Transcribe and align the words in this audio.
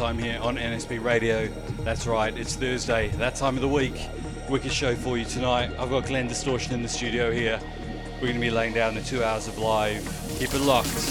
time 0.00 0.16
here 0.16 0.40
on 0.40 0.56
NSB 0.56 1.04
Radio. 1.04 1.46
That's 1.80 2.06
right, 2.06 2.34
it's 2.34 2.56
Thursday, 2.56 3.08
that 3.18 3.34
time 3.34 3.56
of 3.56 3.60
the 3.60 3.68
week. 3.68 4.08
Wicked 4.48 4.72
show 4.72 4.94
for 4.94 5.18
you 5.18 5.26
tonight. 5.26 5.72
I've 5.78 5.90
got 5.90 6.06
Glenn 6.06 6.26
Distortion 6.26 6.72
in 6.72 6.80
the 6.80 6.88
studio 6.88 7.30
here. 7.30 7.60
We're 8.14 8.28
going 8.28 8.36
to 8.36 8.40
be 8.40 8.50
laying 8.50 8.72
down 8.72 8.94
the 8.94 9.02
two 9.02 9.22
hours 9.22 9.46
of 9.46 9.58
live. 9.58 10.02
Keep 10.38 10.54
it 10.54 10.60
locked. 10.60 11.09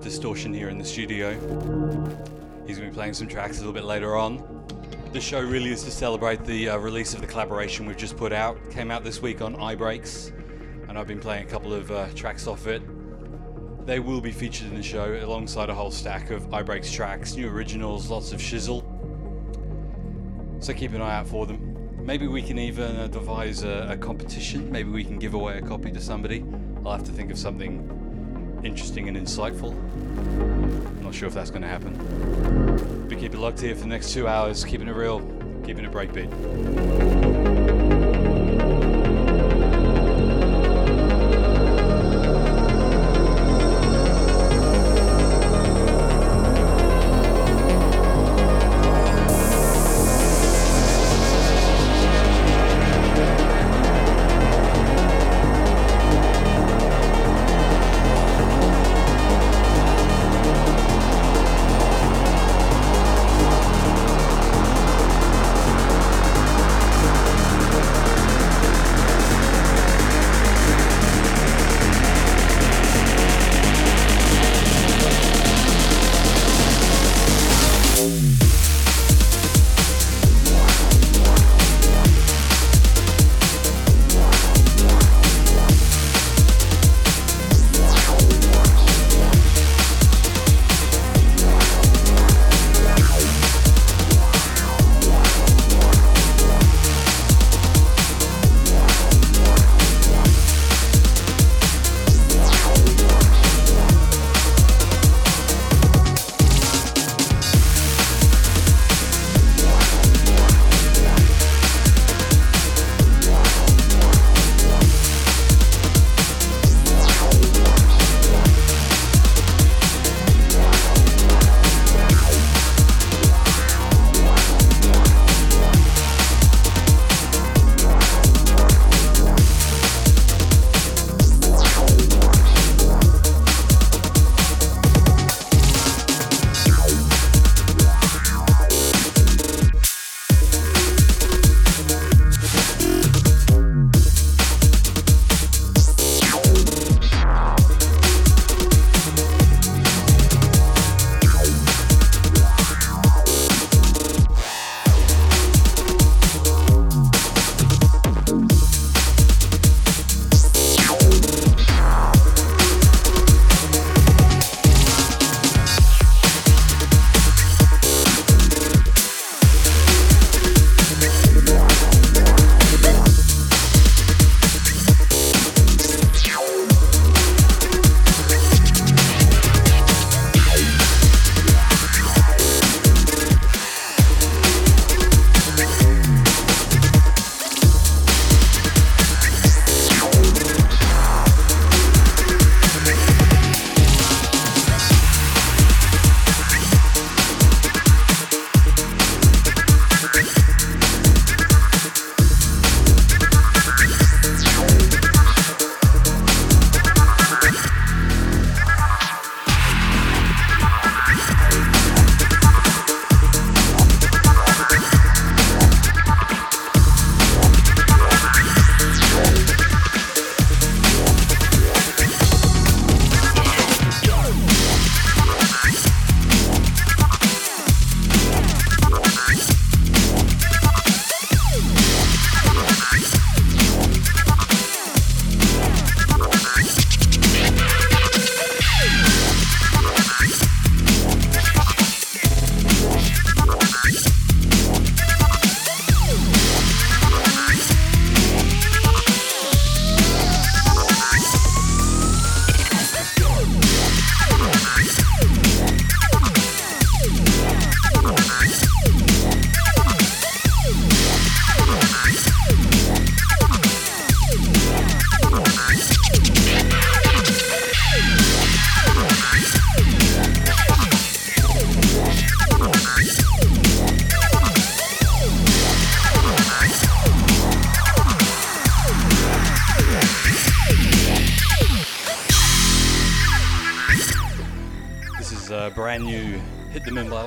Distortion 0.00 0.54
here 0.54 0.70
in 0.70 0.78
the 0.78 0.84
studio. 0.84 1.32
He's 2.66 2.78
going 2.78 2.88
to 2.88 2.90
be 2.90 2.94
playing 2.94 3.12
some 3.12 3.28
tracks 3.28 3.58
a 3.58 3.60
little 3.60 3.74
bit 3.74 3.84
later 3.84 4.16
on. 4.16 4.64
The 5.12 5.20
show 5.20 5.40
really 5.40 5.70
is 5.70 5.84
to 5.84 5.90
celebrate 5.90 6.42
the 6.44 6.70
uh, 6.70 6.78
release 6.78 7.12
of 7.12 7.20
the 7.20 7.26
collaboration 7.26 7.84
we've 7.84 7.98
just 7.98 8.16
put 8.16 8.32
out. 8.32 8.58
Came 8.70 8.90
out 8.90 9.04
this 9.04 9.20
week 9.20 9.42
on 9.42 9.54
iBreaks, 9.56 10.32
and 10.88 10.98
I've 10.98 11.06
been 11.06 11.20
playing 11.20 11.46
a 11.46 11.50
couple 11.50 11.74
of 11.74 11.90
uh, 11.90 12.06
tracks 12.14 12.46
off 12.46 12.66
it. 12.66 12.82
They 13.86 14.00
will 14.00 14.22
be 14.22 14.32
featured 14.32 14.68
in 14.68 14.74
the 14.74 14.82
show 14.82 15.18
alongside 15.22 15.68
a 15.68 15.74
whole 15.74 15.90
stack 15.90 16.30
of 16.30 16.48
iBreaks 16.48 16.92
tracks, 16.92 17.34
new 17.34 17.48
originals, 17.48 18.08
lots 18.08 18.32
of 18.32 18.40
shizzle. 18.40 18.82
So 20.62 20.72
keep 20.72 20.92
an 20.92 21.02
eye 21.02 21.16
out 21.16 21.28
for 21.28 21.44
them. 21.46 22.04
Maybe 22.04 22.26
we 22.26 22.40
can 22.40 22.58
even 22.58 22.96
uh, 22.96 23.06
devise 23.08 23.64
a, 23.64 23.88
a 23.90 23.96
competition. 23.98 24.72
Maybe 24.72 24.90
we 24.90 25.04
can 25.04 25.18
give 25.18 25.34
away 25.34 25.58
a 25.58 25.62
copy 25.62 25.92
to 25.92 26.00
somebody. 26.00 26.44
I'll 26.84 26.92
have 26.92 27.04
to 27.04 27.12
think 27.12 27.30
of 27.30 27.38
something 27.38 27.89
interesting 28.64 29.08
and 29.08 29.16
insightful. 29.16 29.72
I'm 29.72 31.02
not 31.02 31.14
sure 31.14 31.28
if 31.28 31.34
that's 31.34 31.50
going 31.50 31.62
to 31.62 31.68
happen. 31.68 33.06
But 33.08 33.18
keep 33.18 33.34
it 33.34 33.38
locked 33.38 33.60
here 33.60 33.74
for 33.74 33.82
the 33.82 33.88
next 33.88 34.12
two 34.12 34.28
hours, 34.28 34.64
keeping 34.64 34.88
it 34.88 34.94
real, 34.94 35.20
keeping 35.64 35.84
it 35.84 35.90
breakbeat. 35.90 36.30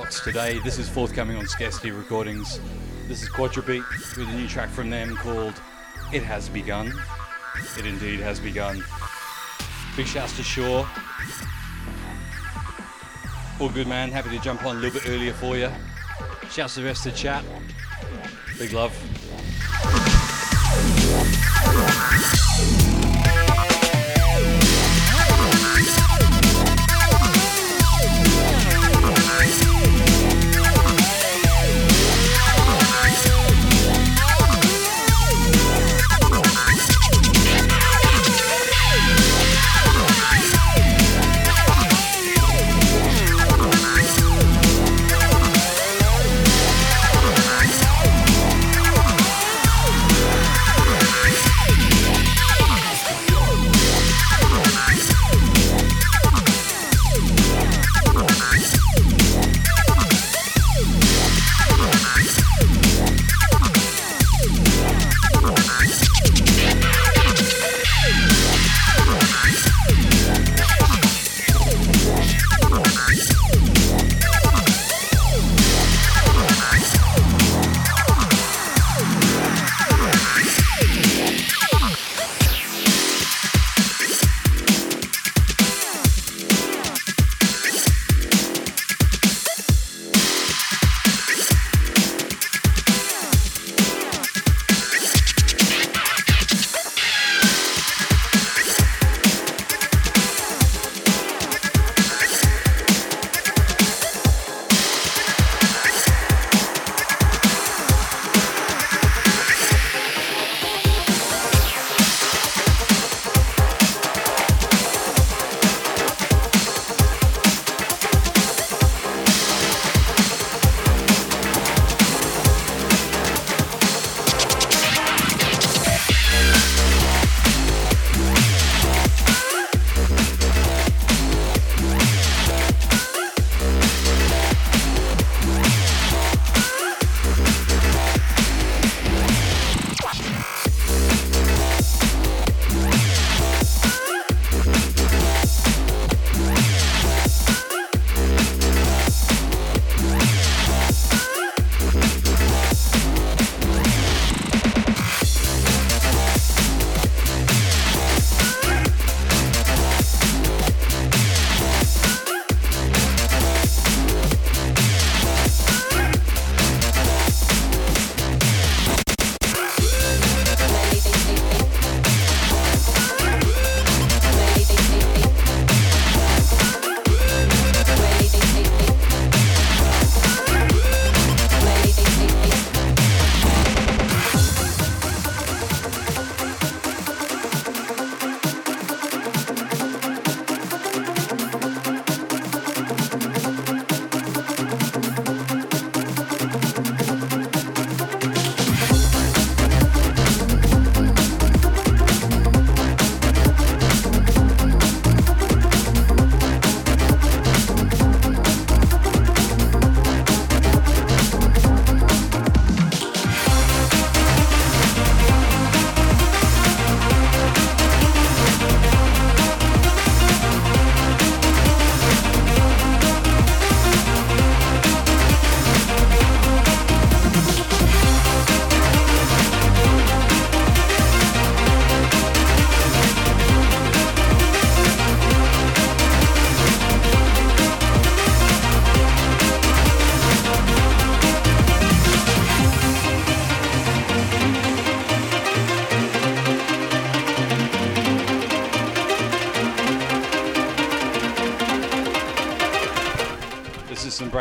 Inbox 0.04 0.22
today. 0.22 0.58
This 0.58 0.78
is 0.78 0.88
forthcoming 0.88 1.36
on 1.36 1.46
Scarcity 1.46 1.90
Recordings. 1.90 2.60
This 3.08 3.22
is 3.22 3.28
Quadrabeat 3.30 3.84
with 4.16 4.28
a 4.28 4.32
new 4.32 4.46
track 4.46 4.68
from 4.68 4.90
them 4.90 5.16
called 5.16 5.54
It 6.12 6.22
Has 6.22 6.48
Begun. 6.48 6.92
It 7.78 7.86
indeed 7.86 8.20
has 8.20 8.38
begun. 8.38 8.84
Big 9.96 10.06
shouts 10.06 10.36
to 10.36 10.42
Shaw. 10.42 10.86
All 13.60 13.70
good, 13.70 13.86
man. 13.86 14.10
Happy 14.10 14.30
to 14.30 14.38
jump 14.40 14.64
on 14.66 14.76
a 14.76 14.80
little 14.80 15.00
bit 15.00 15.08
earlier 15.08 15.32
for 15.32 15.56
you. 15.56 15.70
Shouts 16.50 16.74
to 16.74 16.80
the 16.80 16.86
rest 16.86 17.06
of 17.06 17.12
the 17.12 17.18
chat. 17.18 17.44
Big 18.58 18.72
love. 18.72 18.92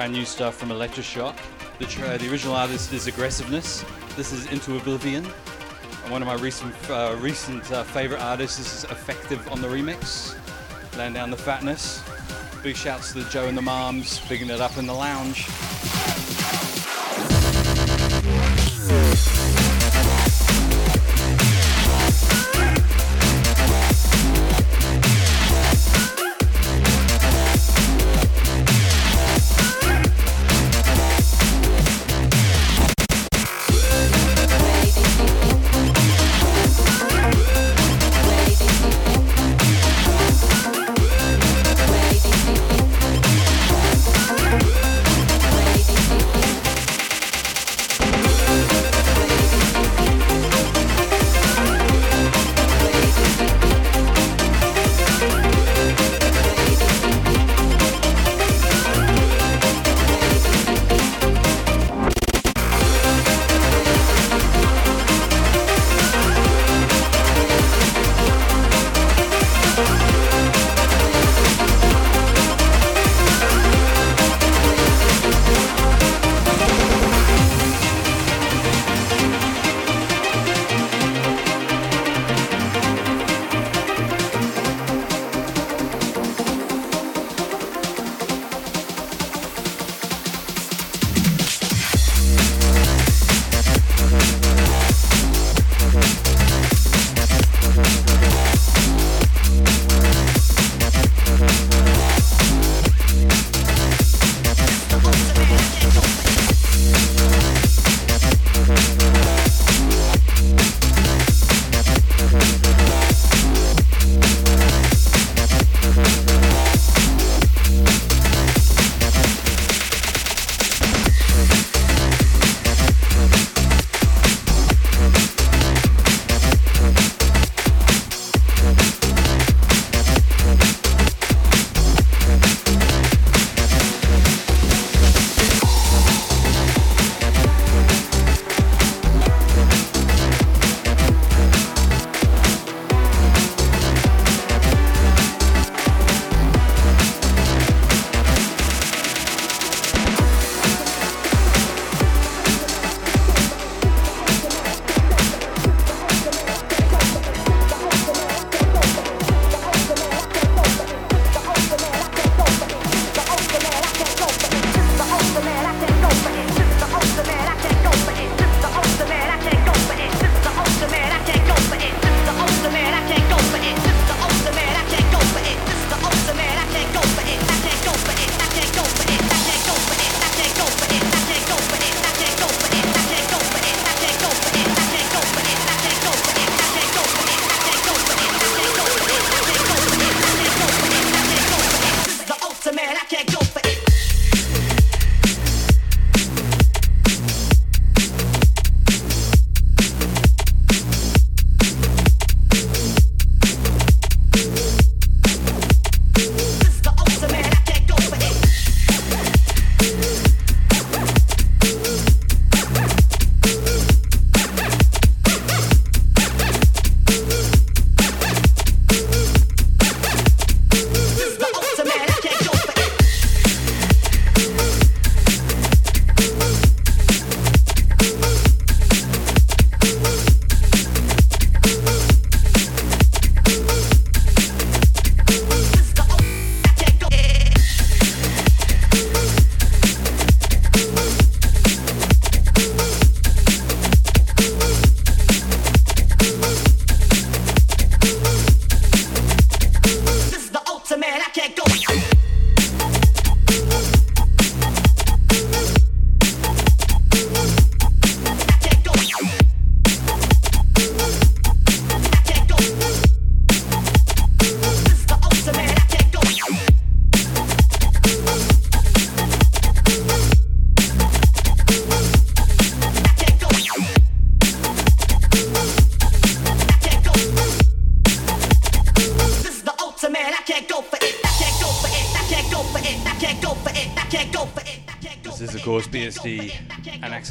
Brand 0.03 0.15
new 0.15 0.25
stuff 0.25 0.57
from 0.57 0.67
Electroshock. 0.67 1.33
The, 1.79 1.86
tra- 1.86 2.17
the 2.17 2.29
original 2.29 2.55
artist 2.55 2.91
is 2.91 3.07
Aggressiveness. 3.07 3.86
This 4.17 4.33
is 4.33 4.51
Into 4.51 4.75
Oblivion. 4.75 5.25
And 6.03 6.12
one 6.12 6.22
of 6.22 6.27
my 6.27 6.36
recent 6.36 6.75
uh, 6.89 7.15
recent 7.22 7.72
uh, 7.72 7.83
favorite 7.86 8.19
artists 8.19 8.60
is 8.60 8.83
Effective 8.91 9.48
on 9.50 9.62
the 9.62 9.69
remix. 9.69 10.36
Laying 10.98 11.13
down 11.13 11.31
the 11.31 11.38
fatness. 11.38 12.03
Big 12.62 12.75
shouts 12.75 13.13
to 13.13 13.24
the 13.24 13.29
Joe 13.29 13.48
and 13.48 13.57
the 13.57 13.62
Moms, 13.62 14.19
bigging 14.27 14.50
it 14.50 14.60
up 14.60 14.77
in 14.77 14.88
the 14.88 14.93
lounge. 14.93 15.48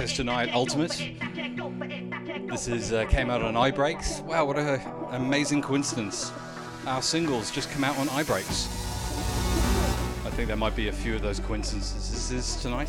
Access 0.02 0.16
Tonight 0.16 0.52
Ultimate. 0.52 1.00
This 2.50 2.66
is 2.66 2.92
uh, 2.92 3.04
came 3.04 3.30
out 3.30 3.40
on 3.40 3.54
iBreaks. 3.54 4.20
Wow, 4.24 4.46
what 4.46 4.58
an 4.58 4.80
amazing 5.12 5.62
coincidence! 5.62 6.32
Our 6.88 7.00
singles 7.00 7.52
just 7.52 7.70
come 7.70 7.84
out 7.84 7.96
on 7.98 8.08
iBreaks. 8.08 8.66
I 10.26 10.30
think 10.30 10.48
there 10.48 10.56
might 10.56 10.74
be 10.74 10.88
a 10.88 10.92
few 10.92 11.14
of 11.14 11.22
those 11.22 11.38
coincidences 11.38 12.60
tonight. 12.60 12.88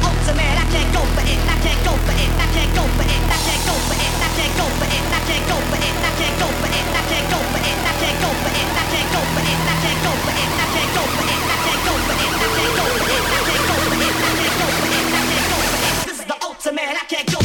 man, 16.73 16.95
I 16.95 17.05
can't 17.05 17.31
go. 17.31 17.40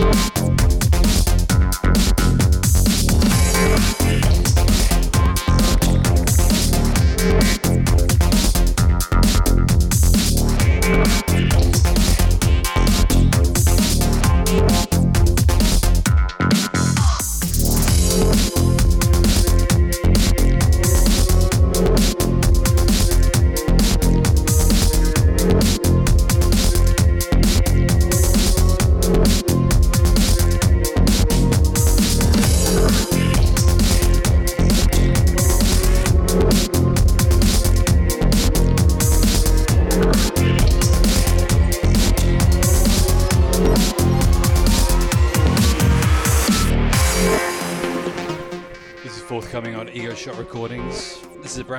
Thank 0.00 0.57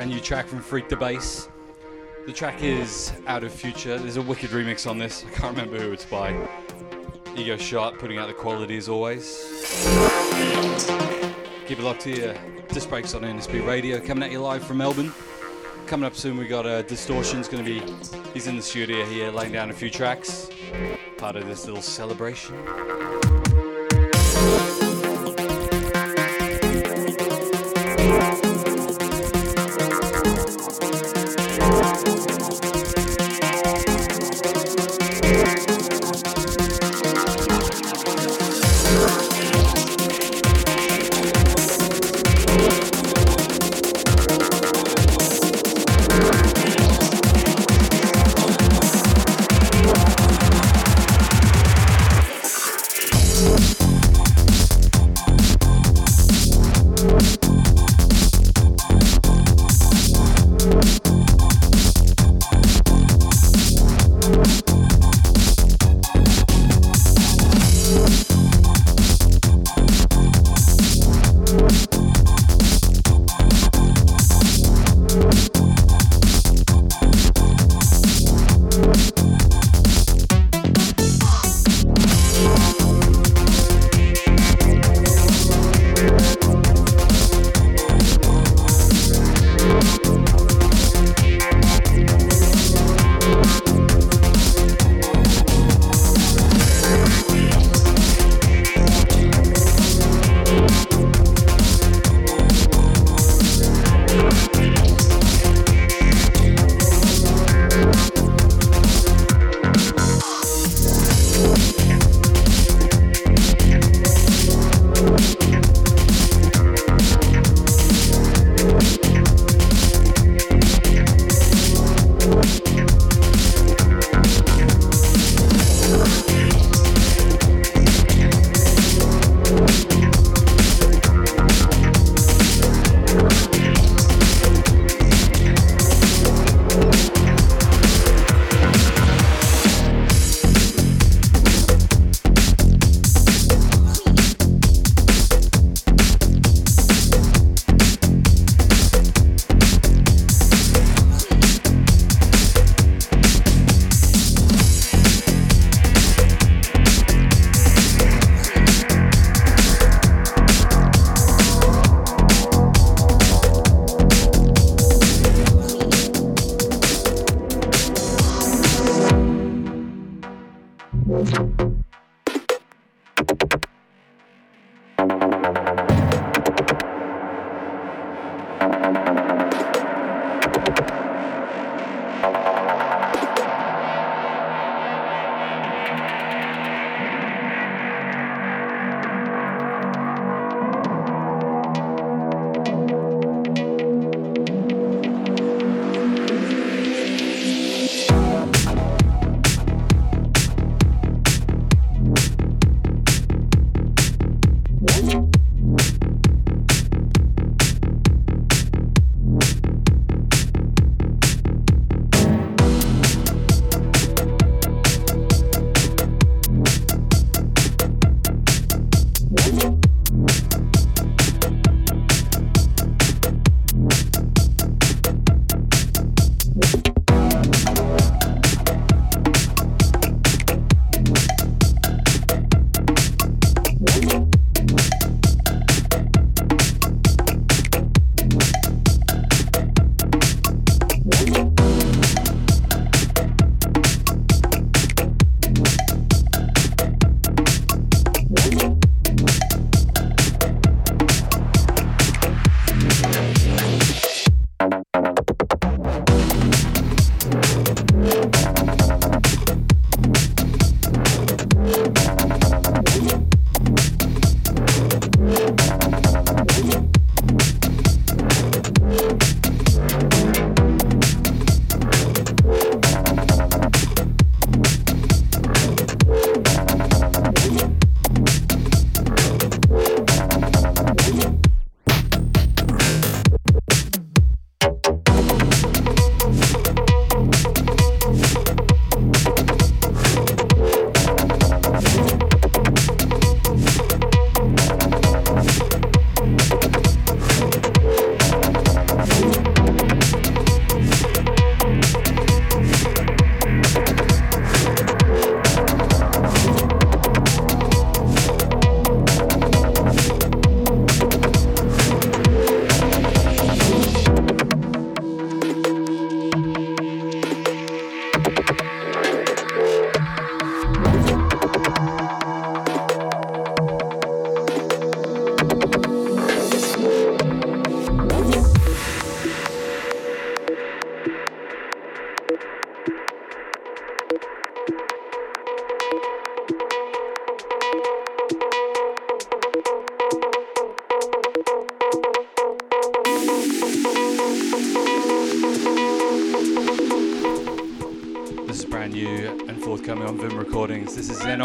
brand 0.10 0.22
new 0.22 0.26
track 0.28 0.48
from 0.48 0.60
Freak 0.60 0.90
the 0.90 0.96
Bass. 0.96 1.50
The 2.26 2.34
track 2.34 2.64
is 2.64 3.14
Out 3.28 3.44
of 3.44 3.52
Future. 3.52 4.00
There's 4.00 4.18
a 4.18 4.22
wicked 4.24 4.50
remix 4.50 4.90
on 4.90 4.98
this. 4.98 5.24
I 5.24 5.30
can't 5.36 5.56
remember 5.56 5.80
who 5.80 5.92
it's 5.92 6.06
by. 6.06 6.36
Ego 7.36 7.58
Shot 7.58 8.00
putting 8.00 8.18
out 8.18 8.28
the 8.28 8.34
quality 8.34 8.76
as 8.76 8.90
always. 8.90 9.38
Keep 11.68 11.78
it 11.78 11.84
locked 11.84 12.02
here. 12.02 12.36
Disc 12.70 12.90
breaks 12.90 13.14
on 13.14 13.22
NSB 13.22 13.68
Radio 13.68 14.00
coming 14.00 14.24
at 14.24 14.32
you 14.32 14.40
live 14.40 14.64
from 14.64 14.78
Melbourne. 14.78 15.14
Coming 15.86 16.08
up 16.08 16.16
soon, 16.16 16.38
we 16.38 16.48
got 16.48 16.66
uh, 16.66 16.82
Distortion's 16.82 17.48
going 17.48 17.64
to 17.64 17.70
be. 17.70 17.94
He's 18.34 18.48
in 18.48 18.56
the 18.56 18.64
studio 18.64 19.06
here, 19.06 19.30
laying 19.30 19.52
down 19.52 19.70
a 19.70 19.74
few 19.74 19.92
tracks. 19.92 20.50
Part 21.18 21.36
of 21.36 21.46
this 21.46 21.68
little 21.68 21.84
celebration. 21.84 22.56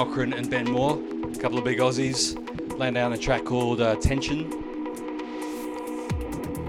Okran 0.05 0.37
and 0.37 0.51
Ben 0.51 0.71
Moore, 0.71 1.01
a 1.33 1.39
couple 1.39 1.57
of 1.57 1.65
big 1.65 1.79
Aussies, 1.79 2.37
laying 2.79 2.93
down 2.93 3.15
a 3.15 3.17
track 3.17 3.43
called 3.45 3.81
uh, 3.81 3.97
Tension. 3.97 4.53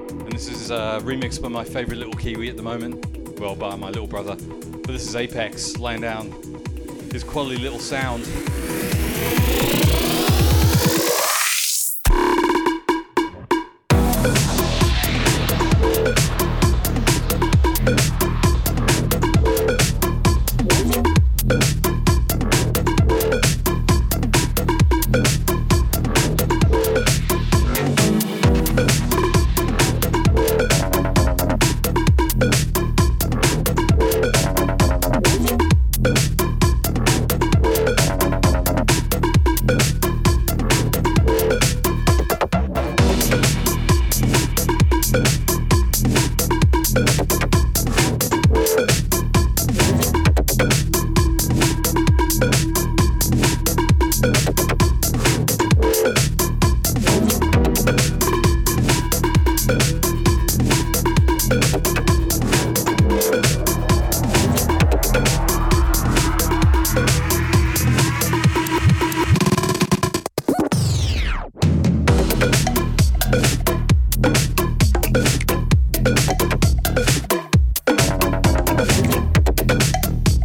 And 0.09 0.31
this 0.31 0.47
is 0.47 0.71
uh, 0.71 1.01
remixed 1.01 1.41
by 1.41 1.49
my 1.49 1.65
favourite 1.65 1.97
little 1.97 2.13
Kiwi 2.13 2.49
at 2.49 2.55
the 2.55 2.63
moment, 2.63 3.05
well, 3.37 3.55
by 3.55 3.75
my 3.75 3.89
little 3.89 4.07
brother. 4.07 4.37
But 4.37 4.87
this 4.87 5.05
is 5.05 5.17
Apex 5.17 5.77
laying 5.77 6.01
down 6.01 6.31
his 7.11 7.25
quality 7.25 7.57
little 7.57 7.79
sound. 7.79 8.25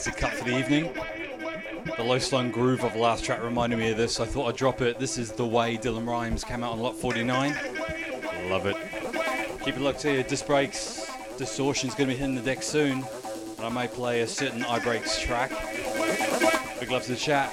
classic 0.00 0.16
cut 0.16 0.32
for 0.32 0.44
the 0.44 0.58
evening. 0.58 0.90
The 1.98 2.02
low 2.02 2.18
slung 2.18 2.50
groove 2.50 2.84
of 2.84 2.94
the 2.94 2.98
last 2.98 3.22
track 3.22 3.42
reminded 3.42 3.78
me 3.78 3.90
of 3.90 3.98
this, 3.98 4.18
I 4.18 4.24
thought 4.24 4.48
I'd 4.48 4.56
drop 4.56 4.80
it. 4.80 4.98
This 4.98 5.18
is 5.18 5.30
The 5.30 5.46
Way 5.46 5.76
Dylan 5.76 6.06
Rhymes 6.06 6.42
came 6.42 6.64
out 6.64 6.72
on 6.72 6.80
Lot 6.80 6.96
49. 6.96 7.54
Love 8.48 8.64
it. 8.64 8.76
Keep 9.62 9.76
it 9.76 9.80
locked 9.82 10.02
here. 10.02 10.22
Disc 10.22 10.46
Breaks. 10.46 11.06
Distortion's 11.36 11.94
going 11.94 12.08
to 12.08 12.14
be 12.14 12.18
hitting 12.18 12.34
the 12.34 12.40
deck 12.40 12.62
soon. 12.62 13.04
And 13.58 13.66
I 13.66 13.68
may 13.68 13.88
play 13.88 14.22
a 14.22 14.26
certain 14.26 14.62
iBreaks 14.62 15.20
track. 15.20 15.50
Big 16.80 16.90
love 16.90 17.02
to 17.02 17.10
the 17.10 17.16
chat. 17.16 17.52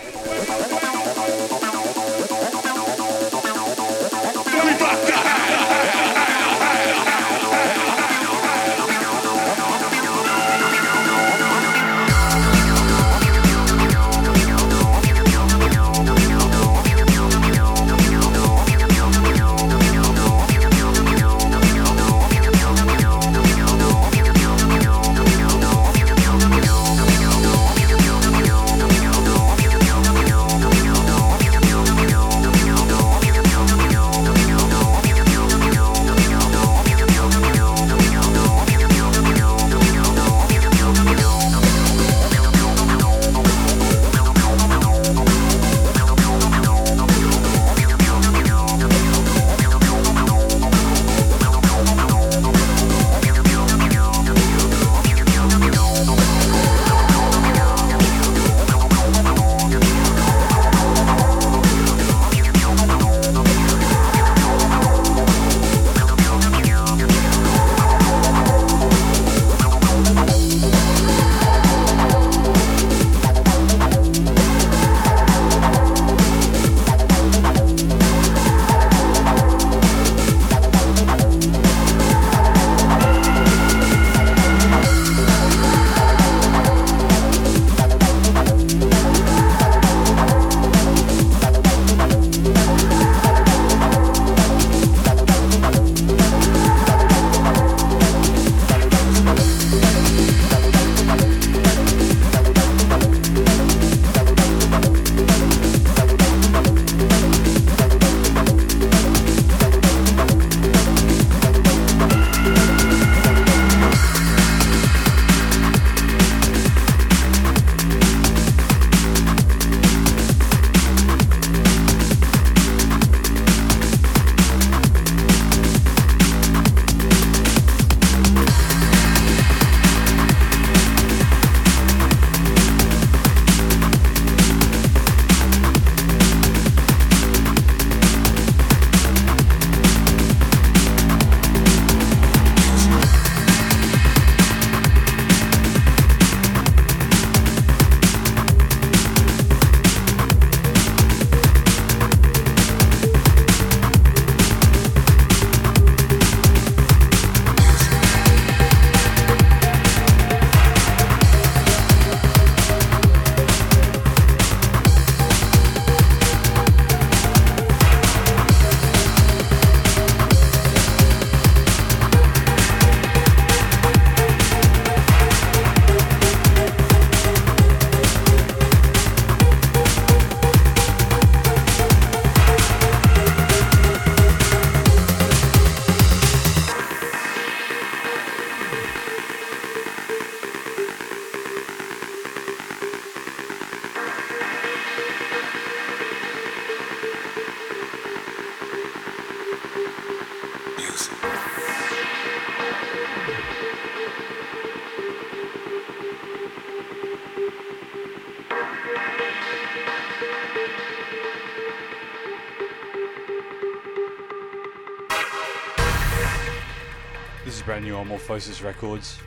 Morphosis 218.37 218.63
Records. 218.63 219.17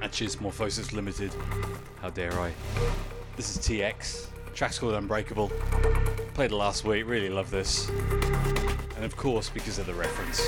Actually, 0.00 0.28
it's 0.28 0.36
Morphosis 0.36 0.94
Limited. 0.94 1.30
How 2.00 2.08
dare 2.08 2.32
I? 2.40 2.54
This 3.36 3.54
is 3.54 3.58
TX. 3.58 4.28
Track's 4.54 4.78
called 4.78 4.94
Unbreakable. 4.94 5.50
Played 6.32 6.52
it 6.52 6.56
last 6.56 6.86
week, 6.86 7.06
really 7.06 7.28
love 7.28 7.50
this. 7.50 7.90
And 8.96 9.04
of 9.04 9.14
course, 9.14 9.50
because 9.50 9.78
of 9.78 9.84
the 9.84 9.92
reference. 9.92 10.40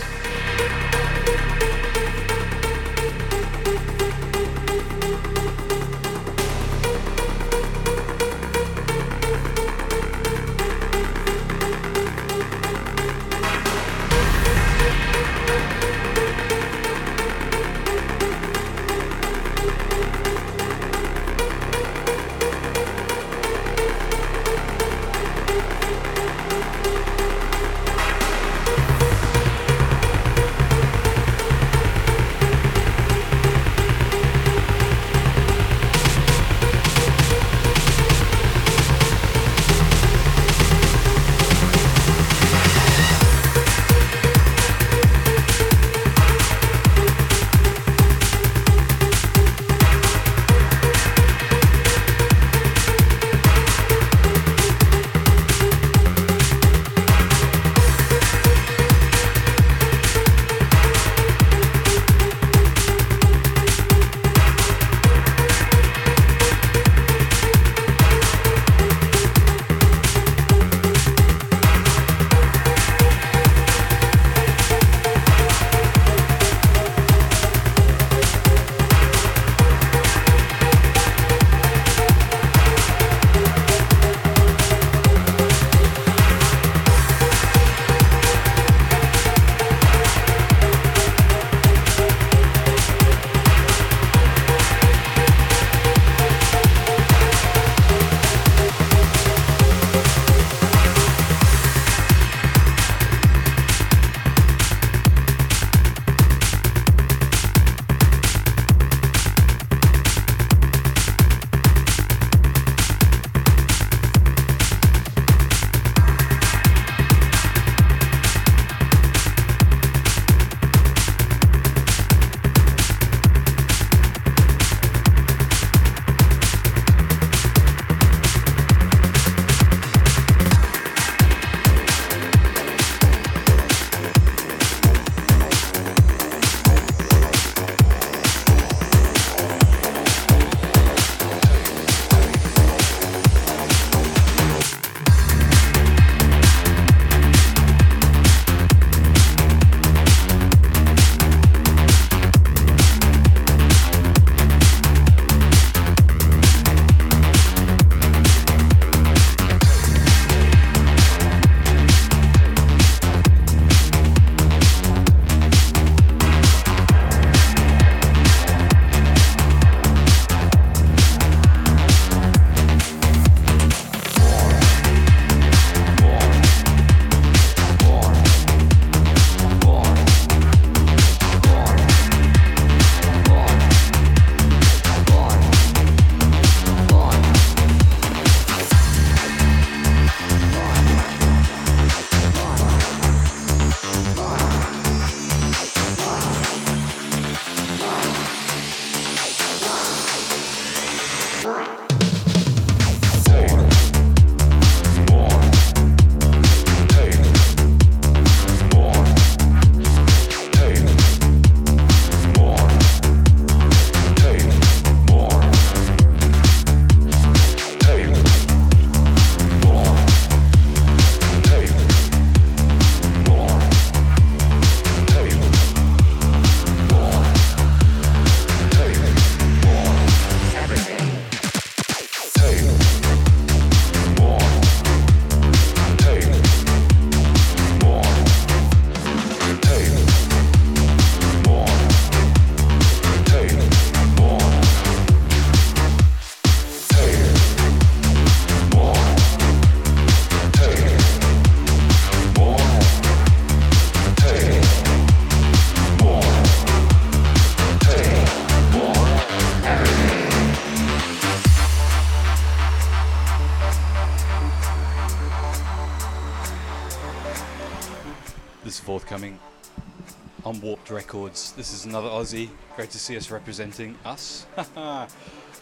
Records. 270.90 271.52
This 271.52 271.72
is 271.72 271.84
another 271.84 272.08
Aussie. 272.08 272.48
Great 272.76 272.90
to 272.90 272.98
see 272.98 273.16
us 273.16 273.30
representing 273.30 273.96
us. 274.04 274.46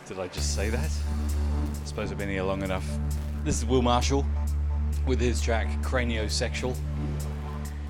Did 0.06 0.18
I 0.18 0.28
just 0.28 0.54
say 0.54 0.70
that? 0.70 0.90
I 1.82 1.84
suppose 1.84 2.10
I've 2.10 2.18
been 2.18 2.28
here 2.28 2.42
long 2.42 2.62
enough. 2.62 2.86
This 3.44 3.58
is 3.58 3.64
Will 3.64 3.82
Marshall 3.82 4.24
with 5.06 5.20
his 5.20 5.40
track 5.40 5.68
Craniosexual. 5.82 6.74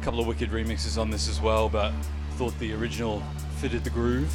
A 0.00 0.04
couple 0.04 0.20
of 0.20 0.26
wicked 0.26 0.50
remixes 0.50 1.00
on 1.00 1.10
this 1.10 1.28
as 1.28 1.40
well, 1.40 1.68
but 1.68 1.92
thought 2.32 2.58
the 2.58 2.72
original 2.74 3.22
fitted 3.56 3.84
the 3.84 3.90
groove. 3.90 4.34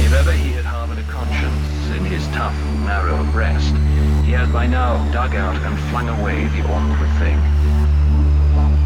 If 0.00 0.12
ever 0.12 0.32
he 0.32 0.52
had 0.52 0.64
harbored 0.64 0.98
a 0.98 1.02
conscience 1.04 1.96
in 1.96 2.04
his 2.04 2.26
tough, 2.28 2.54
narrow 2.86 3.24
breast, 3.32 3.74
he 4.24 4.32
has 4.32 4.48
by 4.50 4.66
now 4.66 5.10
dug 5.12 5.34
out 5.34 5.56
and 5.56 5.78
flung 5.90 6.08
away 6.08 6.46
the 6.48 6.62
awkward 6.62 7.10
thing. 7.18 7.51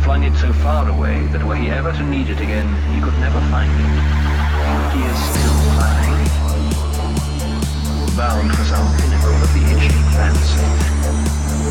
Flung 0.06 0.22
it 0.22 0.36
so 0.38 0.52
far 0.62 0.88
away 0.88 1.26
that 1.34 1.42
were 1.42 1.56
he 1.56 1.68
ever 1.68 1.90
to 1.90 2.02
need 2.04 2.30
it 2.30 2.38
again, 2.38 2.68
he 2.94 3.02
could 3.02 3.18
never 3.18 3.40
find 3.50 3.66
it. 3.74 3.90
He 4.94 5.02
is 5.02 5.18
still 5.18 5.58
flying, 5.74 6.14
Bound 8.14 8.54
for 8.54 8.62
some 8.70 8.86
pinnacle 9.02 9.34
of 9.34 9.50
the 9.50 9.66
itchy 9.66 9.98
fancy. 10.14 10.62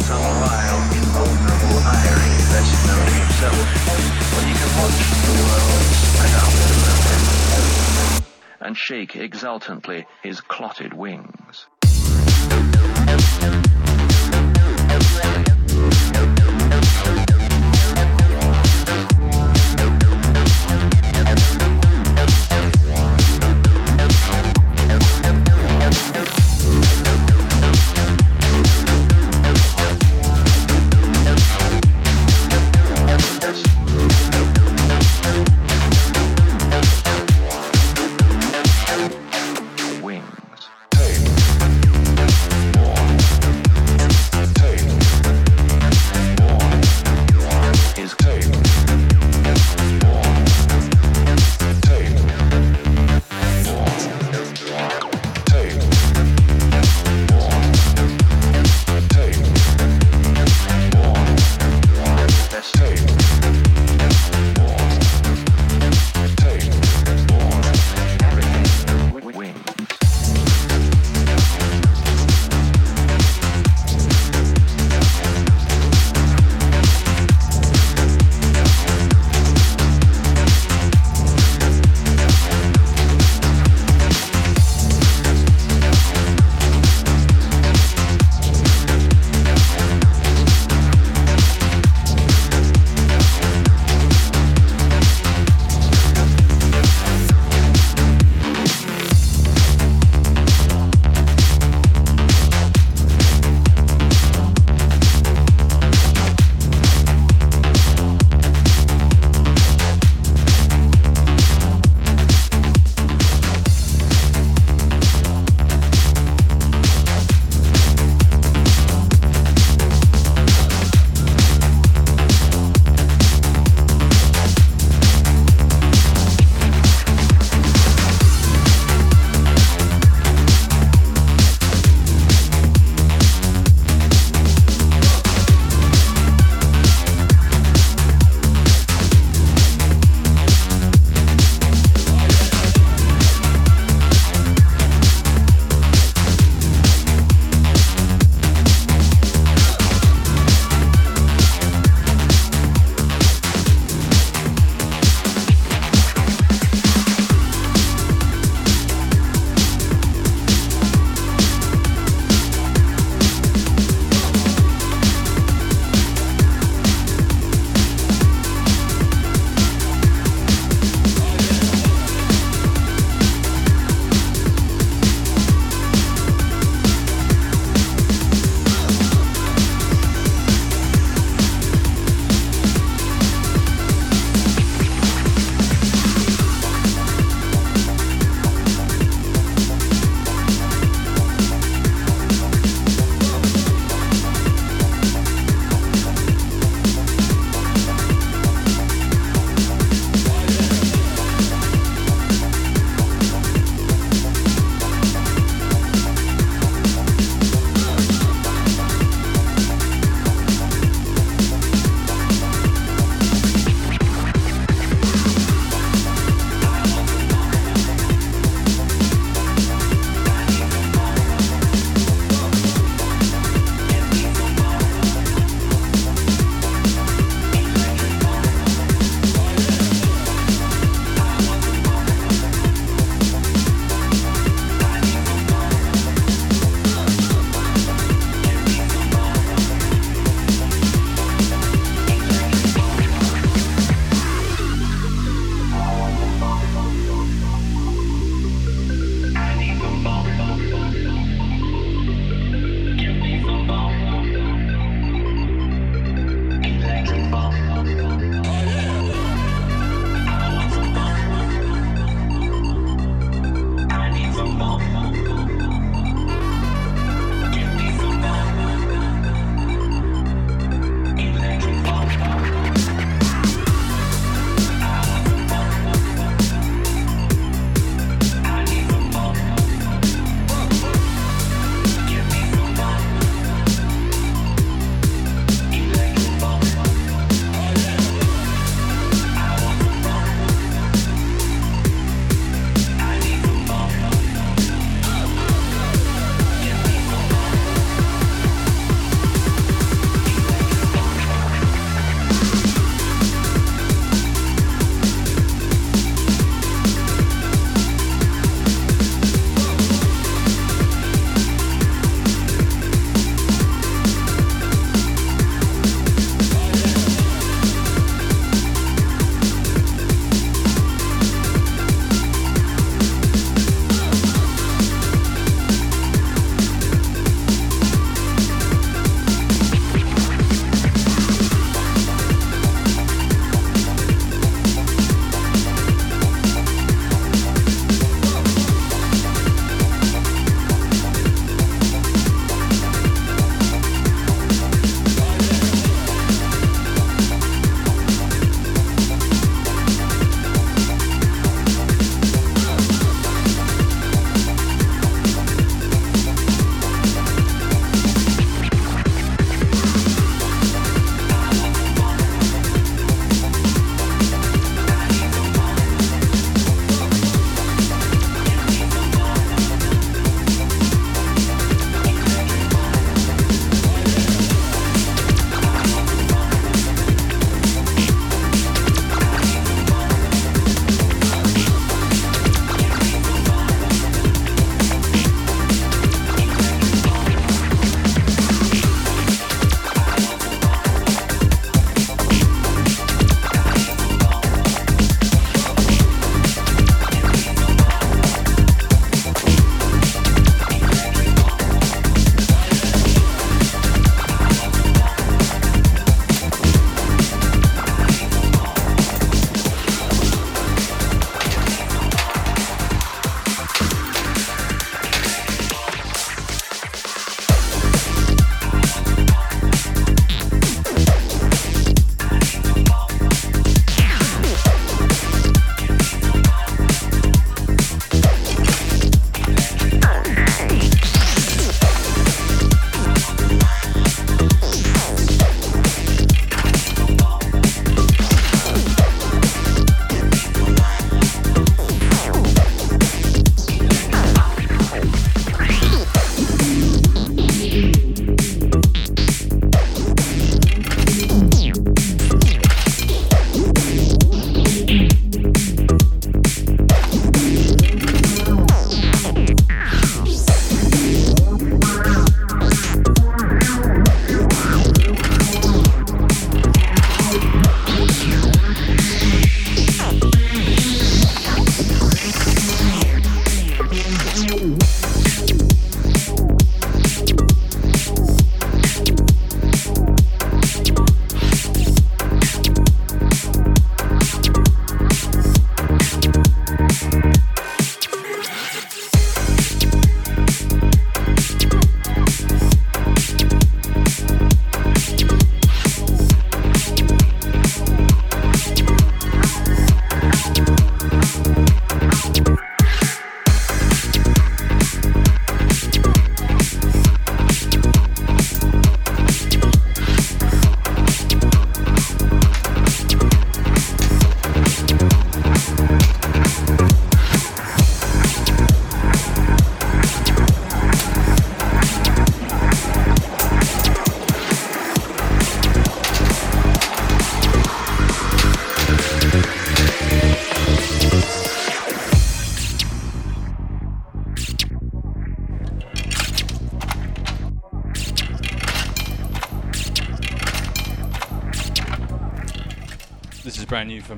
Some 0.03 0.19
vile, 0.19 0.83
invulnerable 0.99 1.79
irony 1.79 2.36
best 2.51 2.75
known 2.83 3.07
to 3.07 3.15
himself, 3.23 3.55
when 4.36 4.43
he 4.51 4.53
can 4.59 4.71
watch 4.83 4.99
the 5.23 5.31
world 5.39 5.88
spread 5.95 6.36
out 6.36 6.51
below 6.59 6.99
him 7.07 7.23
and 8.67 8.75
shake 8.75 9.15
exultantly 9.15 10.05
his 10.21 10.41
clotted. 10.41 10.93
Wings. 10.93 11.67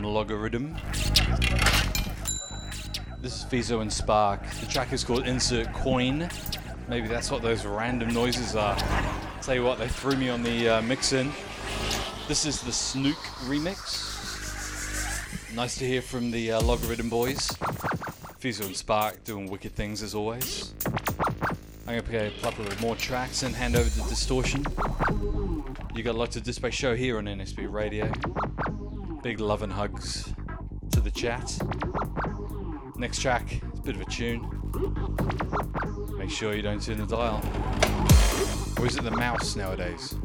Logarithm. 0.08 0.76
This 3.22 3.36
is 3.36 3.46
Fizo 3.46 3.82
and 3.82 3.92
Spark. 3.92 4.42
The 4.62 4.66
track 4.68 4.94
is 4.94 5.04
called 5.04 5.28
Insert 5.28 5.74
Coin. 5.74 6.30
Maybe 6.88 7.08
that's 7.08 7.30
what 7.30 7.42
those 7.42 7.66
random 7.66 8.14
noises 8.14 8.56
are. 8.56 8.78
Tell 9.42 9.56
you 9.56 9.64
what, 9.64 9.80
they 9.80 9.88
threw 9.88 10.16
me 10.16 10.30
on 10.30 10.44
the 10.44 10.70
uh, 10.70 10.82
mixin. 10.82 11.32
This 12.28 12.46
is 12.46 12.62
the 12.62 12.72
Snook 12.72 13.18
remix. 13.46 14.16
Nice 15.56 15.78
to 15.78 15.86
hear 15.86 16.02
from 16.02 16.32
the 16.32 16.54
uh, 16.54 16.62
Logarithm 16.62 17.10
boys. 17.10 17.48
Fizo 18.40 18.66
and 18.66 18.76
Spark 18.76 19.24
doing 19.24 19.50
wicked 19.50 19.76
things 19.76 20.04
as 20.04 20.14
always. 20.14 20.74
I'm 21.88 21.96
gonna 21.96 22.04
play 22.04 22.28
a 22.28 22.42
couple 22.42 22.68
of 22.68 22.82
more 22.82 22.96
tracks 22.96 23.44
and 23.44 23.56
hand 23.56 23.76
over 23.76 23.90
to 23.90 24.10
Distortion. 24.10 24.66
You 25.96 26.04
got 26.04 26.16
lots 26.16 26.36
of 26.36 26.44
Display 26.44 26.72
Show 26.72 26.96
here 26.96 27.18
on 27.18 27.26
NSB 27.26 27.72
Radio. 27.72 28.12
Big 29.24 29.40
love 29.40 29.62
and 29.62 29.74
hugs 29.74 30.34
to 30.92 31.00
the 31.00 31.12
chat. 31.12 31.58
Next 32.98 33.20
track, 33.20 33.62
it's 33.72 33.80
a 33.80 33.84
bit 33.84 33.96
of 33.96 34.02
a 34.02 34.06
tune. 34.06 34.48
Make 36.18 36.30
sure 36.30 36.54
you 36.54 36.62
don't 36.62 36.82
turn 36.82 36.98
the 36.98 37.06
dial. 37.06 37.42
Or 38.80 38.86
is 38.86 38.96
it 38.96 39.04
the 39.04 39.12
mouse 39.12 39.56
nowadays? 39.56 40.16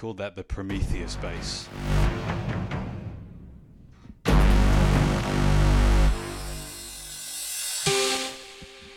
Called 0.00 0.16
that 0.16 0.34
the 0.34 0.42
Prometheus 0.42 1.14
bass. 1.16 1.68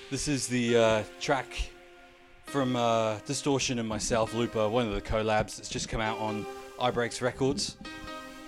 This 0.10 0.30
is 0.30 0.48
the 0.48 0.78
uh, 0.78 1.04
track 1.20 1.48
from 2.46 2.78
uh, 2.78 3.18
Distortion 3.26 3.80
and 3.80 3.90
myself, 3.90 4.34
Looper, 4.34 4.70
one 4.70 4.88
of 4.88 4.94
the 4.94 5.02
collabs 5.02 5.58
that's 5.58 5.68
just 5.68 5.90
come 5.90 6.00
out 6.00 6.18
on 6.20 6.46
iBreaks 6.80 7.22
Records, 7.22 7.76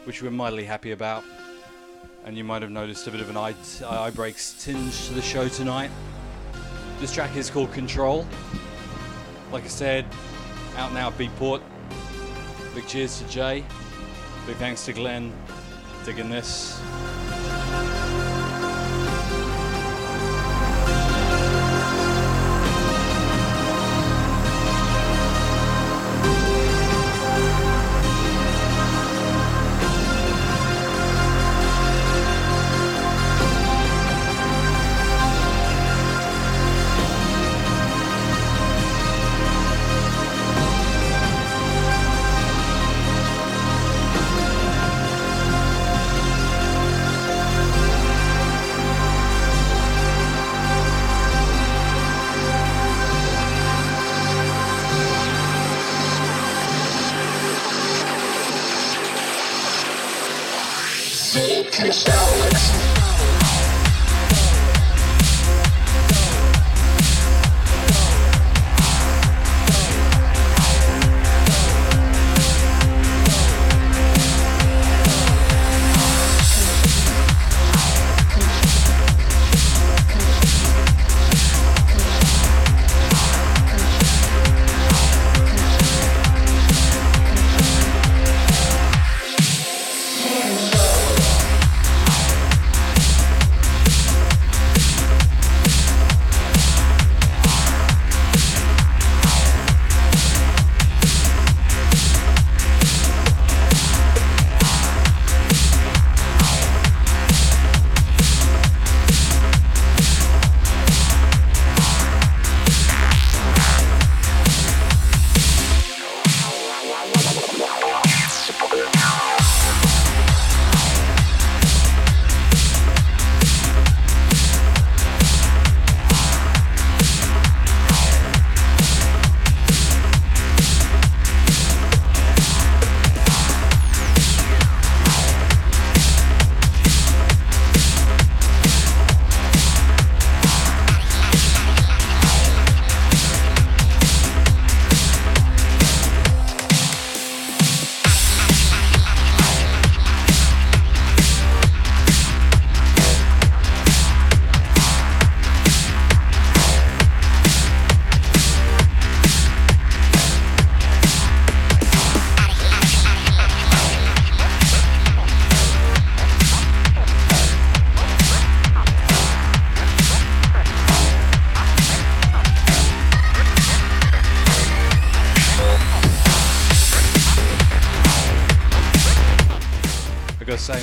which 0.06 0.24
we're 0.24 0.32
mightily 0.32 0.64
happy 0.64 0.92
about. 0.92 1.26
And 2.24 2.38
you 2.38 2.46
might 2.46 2.62
have 2.62 2.72
noticed 2.72 3.06
a 3.08 3.12
bit 3.12 3.20
of 3.20 3.30
an 3.30 3.36
iBreaks 3.36 4.64
tinge 4.64 5.08
to 5.08 5.14
the 5.14 5.22
show 5.22 5.50
tonight. 5.50 5.92
This 7.02 7.14
track 7.14 7.36
is 7.36 7.50
called 7.50 7.74
Control. 7.74 8.26
Like 9.52 9.66
I 9.66 9.68
said, 9.68 10.06
out 10.78 10.94
now 10.94 11.10
at 11.10 11.18
Beatport. 11.18 11.62
Cheers 12.88 13.20
to 13.20 13.28
Jay. 13.28 13.64
Big 14.46 14.56
thanks 14.58 14.86
to 14.86 14.94
Glenn. 14.94 15.34
Digging 16.06 16.30
this. 16.30 16.80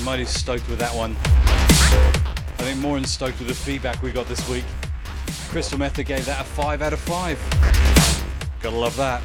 Mighty 0.00 0.24
stoked 0.24 0.68
with 0.68 0.78
that 0.78 0.94
one. 0.94 1.16
I 1.24 2.64
think 2.64 2.80
more 2.80 2.96
than 2.96 3.04
stoked 3.04 3.38
with 3.38 3.48
the 3.48 3.54
feedback 3.54 4.02
we 4.02 4.10
got 4.12 4.26
this 4.26 4.48
week. 4.48 4.64
Crystal 5.48 5.78
Method 5.78 6.06
gave 6.06 6.24
that 6.26 6.40
a 6.40 6.44
5 6.44 6.82
out 6.82 6.92
of 6.92 7.00
5. 7.00 7.38
Gotta 8.62 8.76
love 8.76 8.96
that. 8.96 9.22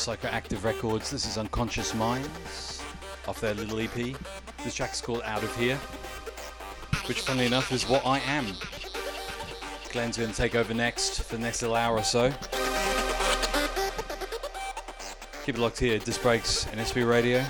Psychoactive 0.00 0.64
Records. 0.64 1.10
This 1.10 1.26
is 1.26 1.36
Unconscious 1.36 1.94
Minds 1.94 2.82
off 3.28 3.38
their 3.38 3.52
little 3.52 3.78
EP. 3.80 4.16
This 4.64 4.74
track's 4.74 4.98
called 4.98 5.20
Out 5.26 5.42
of 5.42 5.54
Here, 5.56 5.76
which, 7.06 7.20
funnily 7.20 7.44
enough, 7.44 7.70
is 7.70 7.86
what 7.86 8.06
I 8.06 8.18
am. 8.20 8.46
Glenn's 9.92 10.16
going 10.16 10.30
to 10.30 10.36
take 10.36 10.54
over 10.54 10.72
next 10.72 11.22
for 11.24 11.36
the 11.36 11.42
next 11.42 11.60
little 11.60 11.76
hour 11.76 11.98
or 11.98 12.02
so. 12.02 12.30
Keep 15.44 15.56
it 15.56 15.60
locked 15.60 15.78
here, 15.78 15.98
Disc 15.98 16.22
Breaks 16.22 16.66
and 16.68 16.80
SB 16.80 17.06
Radio. 17.06 17.44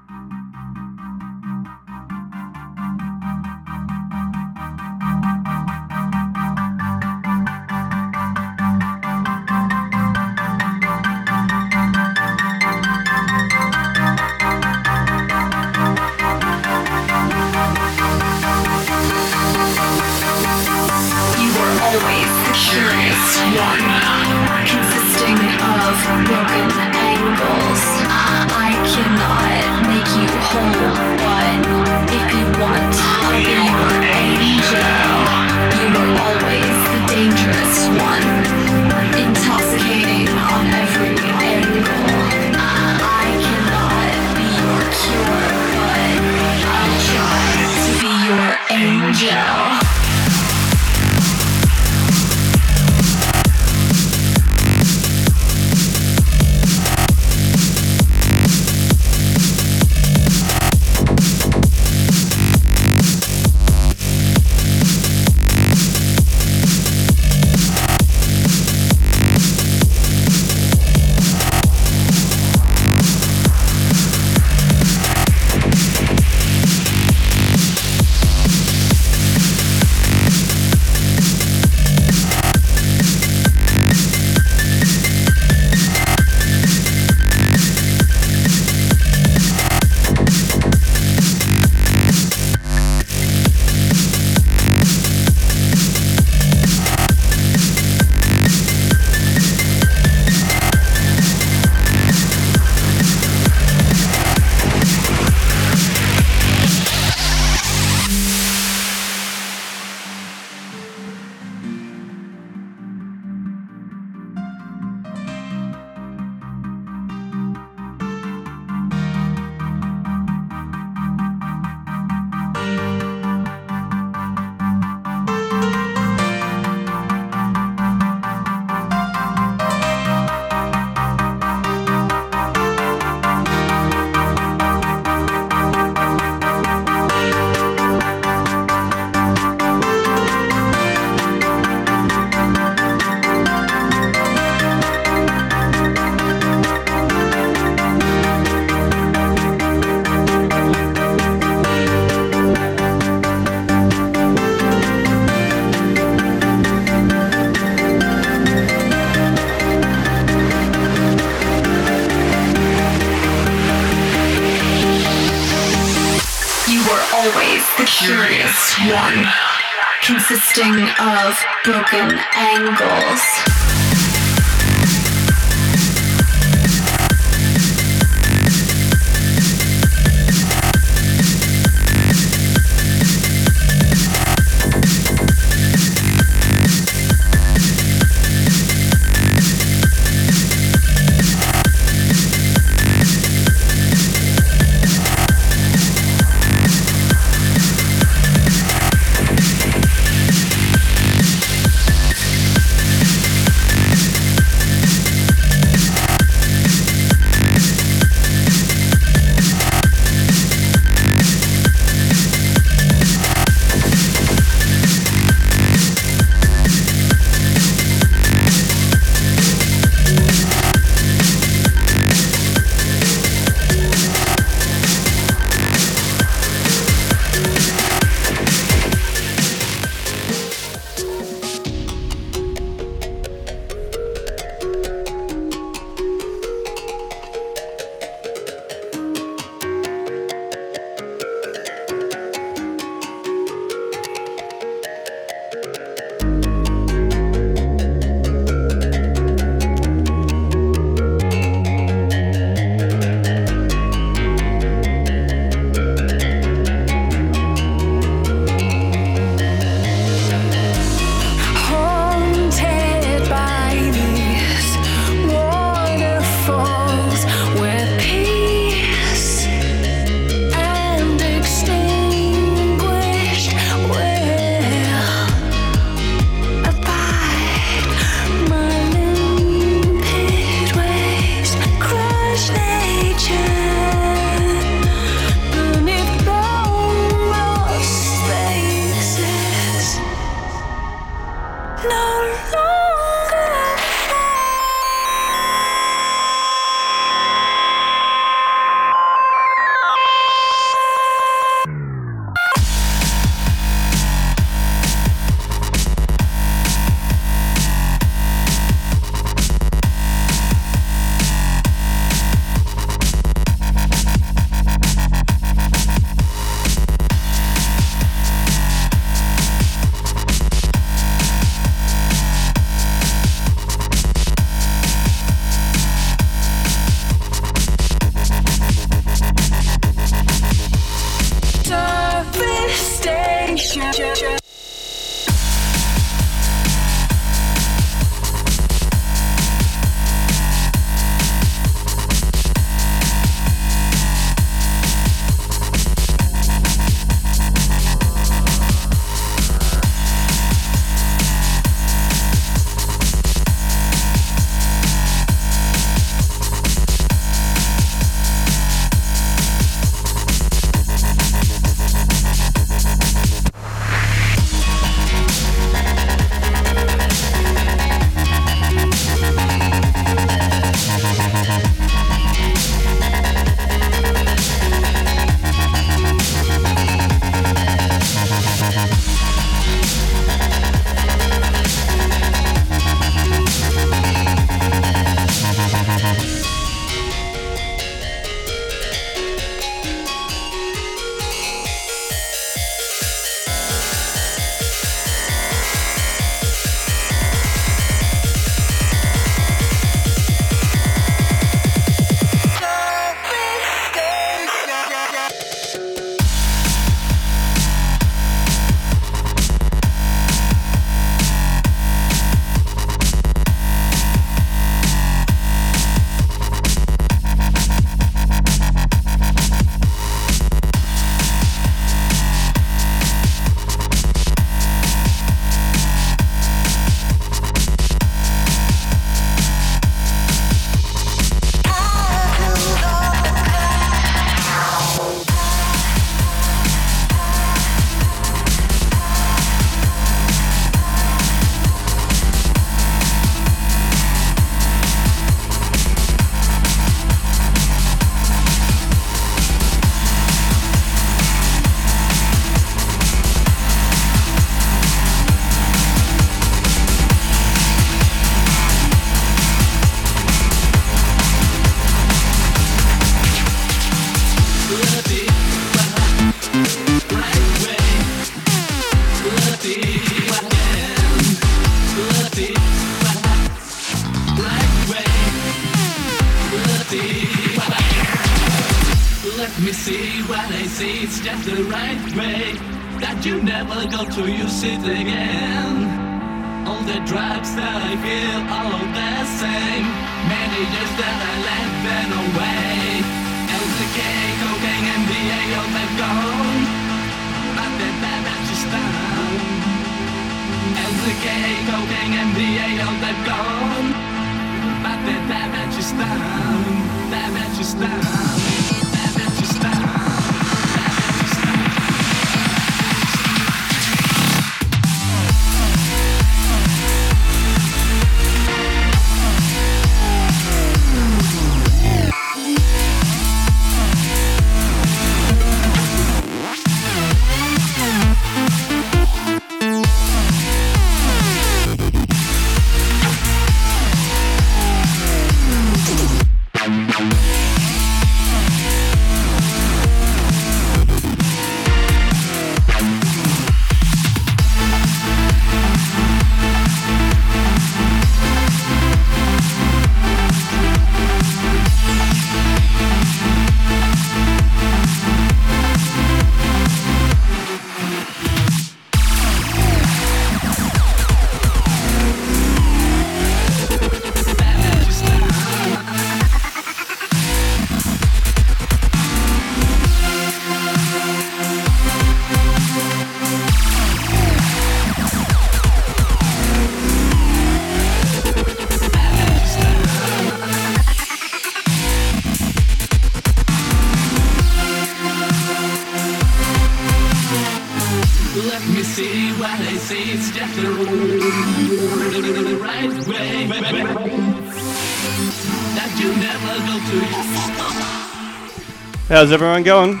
How's 599.20 599.32
everyone 599.32 599.62
going? 599.62 600.00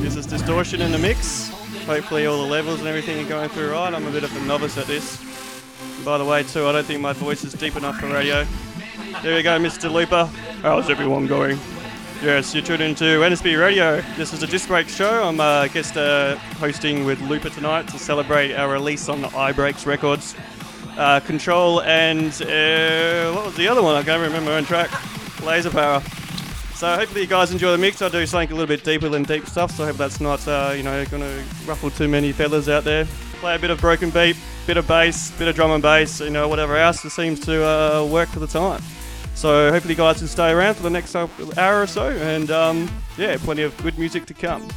This 0.00 0.16
is 0.16 0.24
Distortion 0.24 0.80
in 0.80 0.90
the 0.90 0.96
mix. 0.96 1.50
Hopefully 1.84 2.24
all 2.24 2.38
the 2.38 2.50
levels 2.50 2.78
and 2.78 2.88
everything 2.88 3.22
are 3.22 3.28
going 3.28 3.50
through 3.50 3.72
right. 3.72 3.92
I'm 3.92 4.06
a 4.06 4.10
bit 4.10 4.24
of 4.24 4.34
a 4.34 4.40
novice 4.46 4.78
at 4.78 4.86
this. 4.86 5.22
By 6.02 6.16
the 6.16 6.24
way, 6.24 6.44
too, 6.44 6.66
I 6.66 6.72
don't 6.72 6.86
think 6.86 7.02
my 7.02 7.12
voice 7.12 7.44
is 7.44 7.52
deep 7.52 7.76
enough 7.76 8.00
for 8.00 8.06
radio. 8.06 8.46
There 9.22 9.36
we 9.36 9.42
go, 9.42 9.58
Mr. 9.58 9.92
Looper. 9.92 10.24
How's 10.62 10.88
everyone 10.88 11.26
going? 11.26 11.58
Yes, 12.22 12.54
you're 12.54 12.64
tuned 12.64 12.80
into 12.80 13.04
NSB 13.04 13.60
Radio. 13.60 14.00
This 14.16 14.32
is 14.32 14.42
a 14.42 14.46
Disc 14.46 14.66
Break 14.66 14.88
show. 14.88 15.28
I'm 15.28 15.38
uh, 15.38 15.68
guest 15.68 15.94
uh, 15.98 16.36
hosting 16.56 17.04
with 17.04 17.20
Looper 17.20 17.50
tonight 17.50 17.86
to 17.88 17.98
celebrate 17.98 18.54
our 18.54 18.72
release 18.72 19.10
on 19.10 19.20
the 19.20 19.28
iBreaks 19.28 19.84
Records. 19.84 20.34
Uh, 20.96 21.20
Control 21.20 21.82
and 21.82 22.32
uh, 22.40 23.30
what 23.34 23.44
was 23.44 23.56
the 23.56 23.68
other 23.68 23.82
one? 23.82 23.94
I 23.94 24.02
can't 24.02 24.22
remember 24.22 24.52
on 24.52 24.64
track. 24.64 24.90
Laser 25.42 25.68
Power. 25.68 26.02
So 26.78 26.94
hopefully 26.94 27.22
you 27.22 27.26
guys 27.26 27.50
enjoy 27.50 27.72
the 27.72 27.78
mix. 27.78 28.00
I 28.02 28.08
do 28.08 28.24
something 28.24 28.52
a 28.52 28.54
little 28.54 28.68
bit 28.68 28.84
deeper 28.84 29.08
than 29.08 29.24
deep 29.24 29.46
stuff, 29.46 29.72
so 29.72 29.82
I 29.82 29.88
hope 29.88 29.96
that's 29.96 30.20
not 30.20 30.46
uh, 30.46 30.72
you 30.76 30.84
know 30.84 31.04
going 31.06 31.24
to 31.24 31.44
ruffle 31.66 31.90
too 31.90 32.06
many 32.06 32.30
feathers 32.30 32.68
out 32.68 32.84
there. 32.84 33.04
Play 33.40 33.56
a 33.56 33.58
bit 33.58 33.70
of 33.70 33.80
broken 33.80 34.10
beat, 34.10 34.36
bit 34.64 34.76
of 34.76 34.86
bass, 34.86 35.32
bit 35.32 35.48
of 35.48 35.56
drum 35.56 35.72
and 35.72 35.82
bass, 35.82 36.20
you 36.20 36.30
know 36.30 36.46
whatever 36.46 36.76
else 36.76 37.02
that 37.02 37.10
seems 37.10 37.40
to 37.40 37.66
uh, 37.66 38.06
work 38.06 38.28
for 38.28 38.38
the 38.38 38.46
time. 38.46 38.80
So 39.34 39.72
hopefully 39.72 39.94
you 39.94 39.98
guys 39.98 40.18
can 40.18 40.28
stay 40.28 40.52
around 40.52 40.76
for 40.76 40.84
the 40.84 40.90
next 40.90 41.16
hour 41.16 41.82
or 41.82 41.86
so, 41.88 42.10
and 42.10 42.48
um, 42.52 42.88
yeah, 43.16 43.38
plenty 43.38 43.62
of 43.62 43.76
good 43.78 43.98
music 43.98 44.26
to 44.26 44.34
come. 44.34 44.68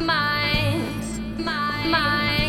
my, 0.00 0.80
my, 1.38 1.88
my. 1.88 2.41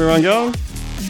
Everyone 0.00 0.22
going? 0.22 0.54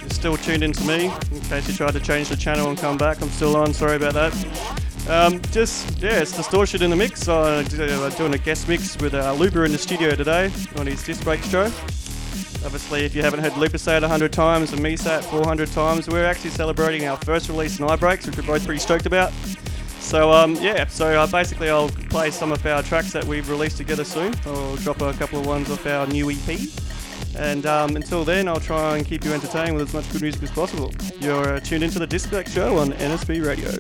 You're 0.01 0.11
still 0.11 0.37
tuned 0.37 0.65
in 0.65 0.73
to 0.73 0.85
me, 0.85 1.13
in 1.31 1.41
case 1.43 1.69
you 1.69 1.75
tried 1.75 1.93
to 1.93 2.01
change 2.01 2.29
the 2.29 2.35
channel 2.35 2.69
and 2.71 2.77
come 2.77 2.99
back. 2.99 3.23
I'm 3.23 3.29
still 3.29 3.55
on, 3.55 3.73
sorry 3.73 3.95
about 3.95 4.15
that. 4.15 4.33
Um, 5.09 5.41
just, 5.53 6.03
yeah, 6.03 6.21
it's 6.21 6.37
Distortion 6.37 6.83
in 6.83 6.91
the 6.91 6.97
mix. 6.97 7.29
I'm 7.29 7.65
uh, 7.65 8.09
doing 8.11 8.35
a 8.35 8.39
guest 8.39 8.69
mix 8.69 8.99
with 8.99 9.15
uh, 9.15 9.33
Looper 9.35 9.65
in 9.65 9.71
the 9.71 9.79
studio 9.79 10.17
today 10.17 10.51
on 10.77 10.89
his 10.89 11.05
Disc 11.05 11.23
Break 11.23 11.41
show. 11.43 11.67
Obviously, 12.65 13.05
if 13.05 13.15
you 13.15 13.23
haven't 13.23 13.39
heard 13.39 13.57
Looper 13.57 13.79
say 13.79 13.97
it 13.97 14.03
100 14.03 14.33
times 14.33 14.73
and 14.73 14.83
me 14.83 14.97
say 14.97 15.19
it 15.19 15.25
400 15.25 15.71
times, 15.71 16.09
we're 16.09 16.25
actually 16.25 16.51
celebrating 16.51 17.07
our 17.07 17.17
first 17.19 17.49
release 17.49 17.79
in 17.79 17.87
iBreaks, 17.87 18.27
which 18.27 18.37
we're 18.39 18.43
both 18.43 18.65
pretty 18.65 18.81
stoked 18.81 19.07
about. 19.07 19.33
So 20.01 20.33
um, 20.33 20.57
yeah, 20.57 20.87
so 20.89 21.07
uh, 21.07 21.29
basically 21.29 21.71
I'll 21.71 21.91
play 22.09 22.33
some 22.33 22.51
of 22.51 22.67
our 22.67 22.83
tracks 22.83 23.13
that 23.13 23.25
we've 23.25 23.49
released 23.49 23.77
together 23.77 24.03
soon. 24.03 24.35
I'll 24.47 24.75
drop 24.77 25.01
a 25.01 25.13
couple 25.13 25.39
of 25.39 25.47
ones 25.47 25.71
off 25.71 25.87
our 25.87 26.09
new 26.09 26.29
EP. 26.29 26.59
And 27.41 27.65
um, 27.65 27.97
until 27.97 28.23
then, 28.23 28.49
I'll 28.49 28.61
try 28.61 28.99
and 28.99 29.07
keep 29.07 29.25
you 29.25 29.33
entertained 29.33 29.75
with 29.75 29.89
as 29.89 29.95
much 29.95 30.13
good 30.13 30.21
music 30.21 30.43
as 30.43 30.51
possible. 30.51 30.93
You're 31.21 31.55
uh, 31.55 31.61
tuned 31.61 31.83
into 31.83 31.99
the 31.99 32.07
Disc 32.07 32.29
Break 32.29 32.47
Show 32.47 32.77
on 32.77 32.93
NSB 32.93 33.43
Radio. 33.43 33.71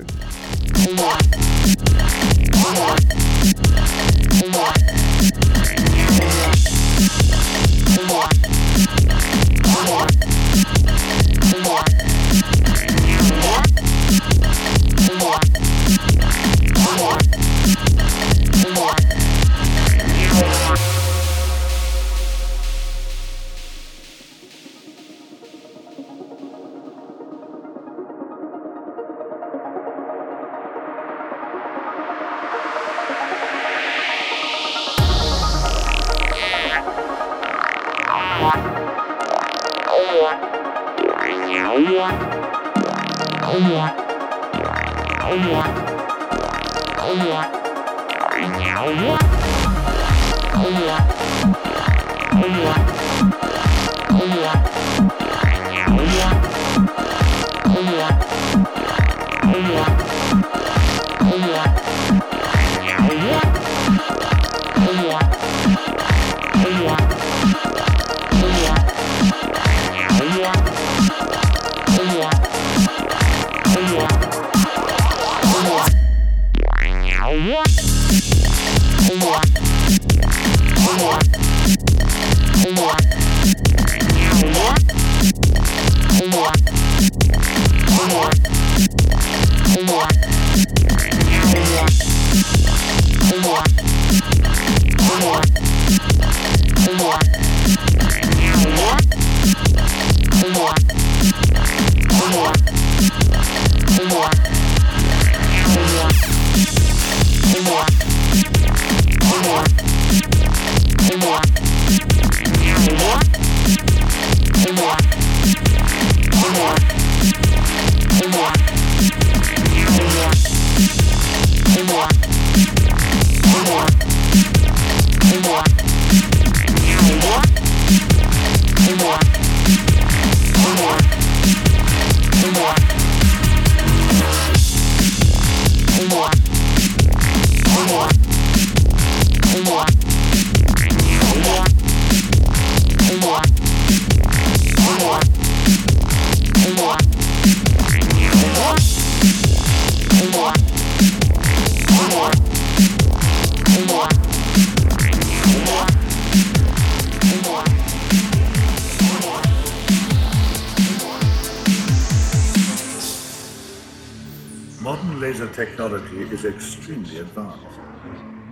Laser 165.31 165.53
technology 165.55 166.23
is 166.23 166.45
extremely 166.45 167.19
advanced. 167.19 167.79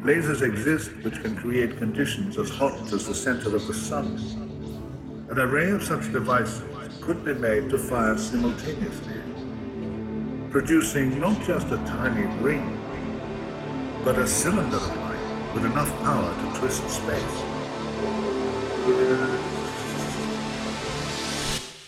Lasers 0.05 0.43
exist 0.43 0.93
which 1.03 1.21
can 1.23 1.35
create 1.35 1.77
conditions 1.77 2.39
as 2.39 2.51
hot 2.51 2.73
as 2.93 3.05
the 3.05 3.15
center 3.15 3.57
of 3.57 3.67
the 3.67 3.75
sun. 3.75 4.07
An 5.29 5.41
array 5.41 5.71
of 5.73 5.83
such 5.83 6.13
devices 6.13 6.63
could 7.01 7.25
be 7.25 7.35
made 7.35 7.69
to 7.71 7.79
fire 7.79 8.17
simultaneously, 8.17 9.21
producing 10.53 11.19
not 11.19 11.43
just 11.43 11.67
a 11.73 11.79
tiny 11.79 12.27
ring, 12.41 12.79
but 14.05 14.17
a 14.17 14.27
cylinder 14.29 14.77
of 14.77 14.97
light 14.99 15.55
with 15.55 15.65
enough 15.65 15.93
power 16.05 16.33
to 16.33 16.61
twist 16.61 16.89
space. 16.89 17.39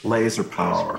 Laser 0.03 0.43
power. 0.43 0.99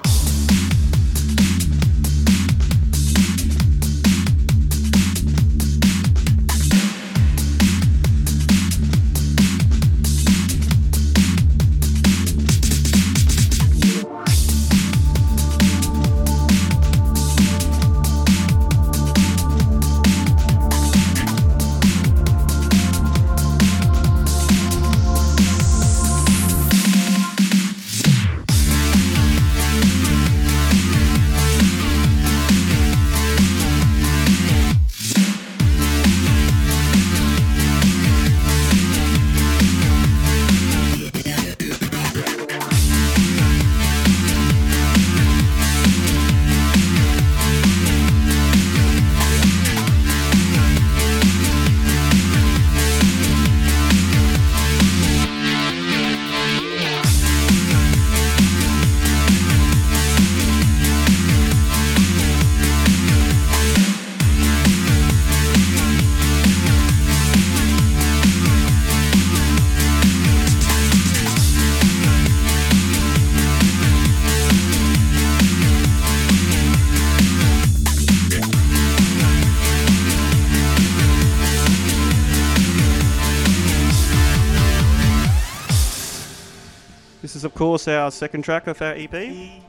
Course, 87.72 87.88
our 87.88 88.11
second 88.11 88.41
track 88.41 88.68
of 88.68 88.81
our 88.81 88.91
EP. 88.98 89.14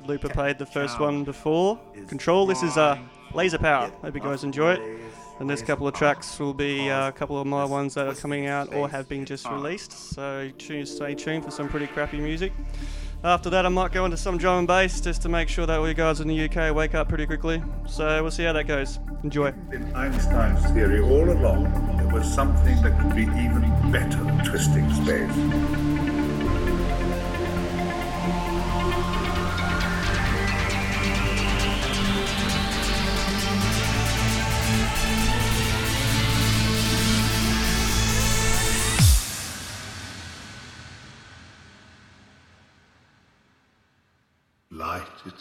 Looper 0.07 0.29
played 0.29 0.59
the 0.59 0.67
first 0.67 0.99
one 0.99 1.23
before. 1.23 1.79
Control. 2.09 2.47
This 2.47 2.65
is 2.65 2.77
uh, 2.77 2.99
Laser 3.33 3.59
Power. 3.59 3.93
Hope 4.03 4.17
you 4.17 4.21
guys 4.21 4.43
enjoy 4.43 4.73
it. 4.73 5.01
The 5.39 5.45
next 5.45 5.67
couple 5.67 5.87
of 5.87 5.95
tracks 5.95 6.37
will 6.41 6.53
be 6.53 6.91
uh, 6.91 7.11
a 7.11 7.13
couple 7.13 7.41
of 7.41 7.47
my 7.47 7.65
ones 7.65 7.95
that 7.95 8.09
are 8.09 8.15
coming 8.15 8.47
out 8.47 8.75
or 8.75 8.89
have 8.89 9.09
been 9.09 9.25
just 9.25 9.49
released. 9.49 9.93
So 9.93 10.51
tune, 10.59 10.85
stay 10.85 11.15
tuned 11.15 11.45
for 11.45 11.53
some 11.53 11.69
pretty 11.69 11.87
crappy 11.87 12.19
music. 12.19 12.53
After 13.23 13.49
that, 13.51 13.65
I 13.67 13.69
might 13.69 13.93
go 13.93 14.05
into 14.05 14.17
some 14.17 14.37
drum 14.37 14.59
and 14.59 14.67
bass 14.67 15.01
just 15.01 15.23
to 15.23 15.29
make 15.29 15.49
sure 15.49 15.65
that 15.67 15.79
all 15.79 15.87
you 15.87 15.95
guys 15.95 16.19
in 16.19 16.27
the 16.27 16.49
UK 16.49 16.75
wake 16.75 16.97
up 16.97 17.09
pretty 17.09 17.27
quickly. 17.27 17.63
So 17.87 18.21
we'll 18.21 18.33
see 18.33 18.43
how 18.43 18.53
that 18.55 18.67
goes. 18.67 18.99
Enjoy. 19.23 19.55
In 19.73 19.95
Einstein's 19.95 20.69
theory 20.73 21.01
all 21.01 21.31
along, 21.31 21.73
there 21.99 22.13
was 22.13 22.27
something 22.35 22.83
that 22.83 23.01
could 23.01 23.15
be 23.15 23.23
even 23.23 23.93
better 23.93 24.25
than 24.25 24.45
twisting 24.45 24.93
space. 24.93 26.12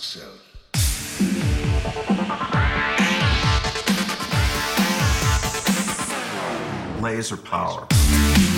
Itself. 0.02 0.42
Laser 7.02 7.38
power. 7.38 7.88
Laser 7.88 7.88
power. 7.98 8.51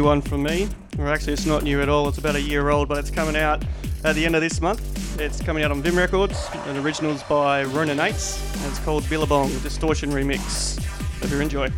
New 0.00 0.06
one 0.06 0.22
from 0.22 0.42
me. 0.42 0.66
Or 0.98 1.08
actually, 1.08 1.34
it's 1.34 1.44
not 1.44 1.62
new 1.62 1.82
at 1.82 1.90
all. 1.90 2.08
It's 2.08 2.16
about 2.16 2.34
a 2.34 2.40
year 2.40 2.70
old, 2.70 2.88
but 2.88 2.96
it's 2.96 3.10
coming 3.10 3.36
out 3.36 3.62
at 4.04 4.14
the 4.14 4.24
end 4.24 4.34
of 4.34 4.40
this 4.40 4.60
month. 4.60 5.20
It's 5.20 5.42
coming 5.42 5.62
out 5.62 5.70
on 5.70 5.82
Vim 5.82 5.96
Records. 5.96 6.48
An 6.66 6.78
original's 6.78 7.22
by 7.24 7.64
Rona 7.64 7.94
Nates. 7.94 8.40
And 8.56 8.70
it's 8.70 8.78
called 8.78 9.08
Billabong 9.10 9.50
Distortion 9.62 10.10
Remix. 10.10 10.82
Hope 11.20 11.30
you 11.30 11.40
enjoy. 11.40 11.70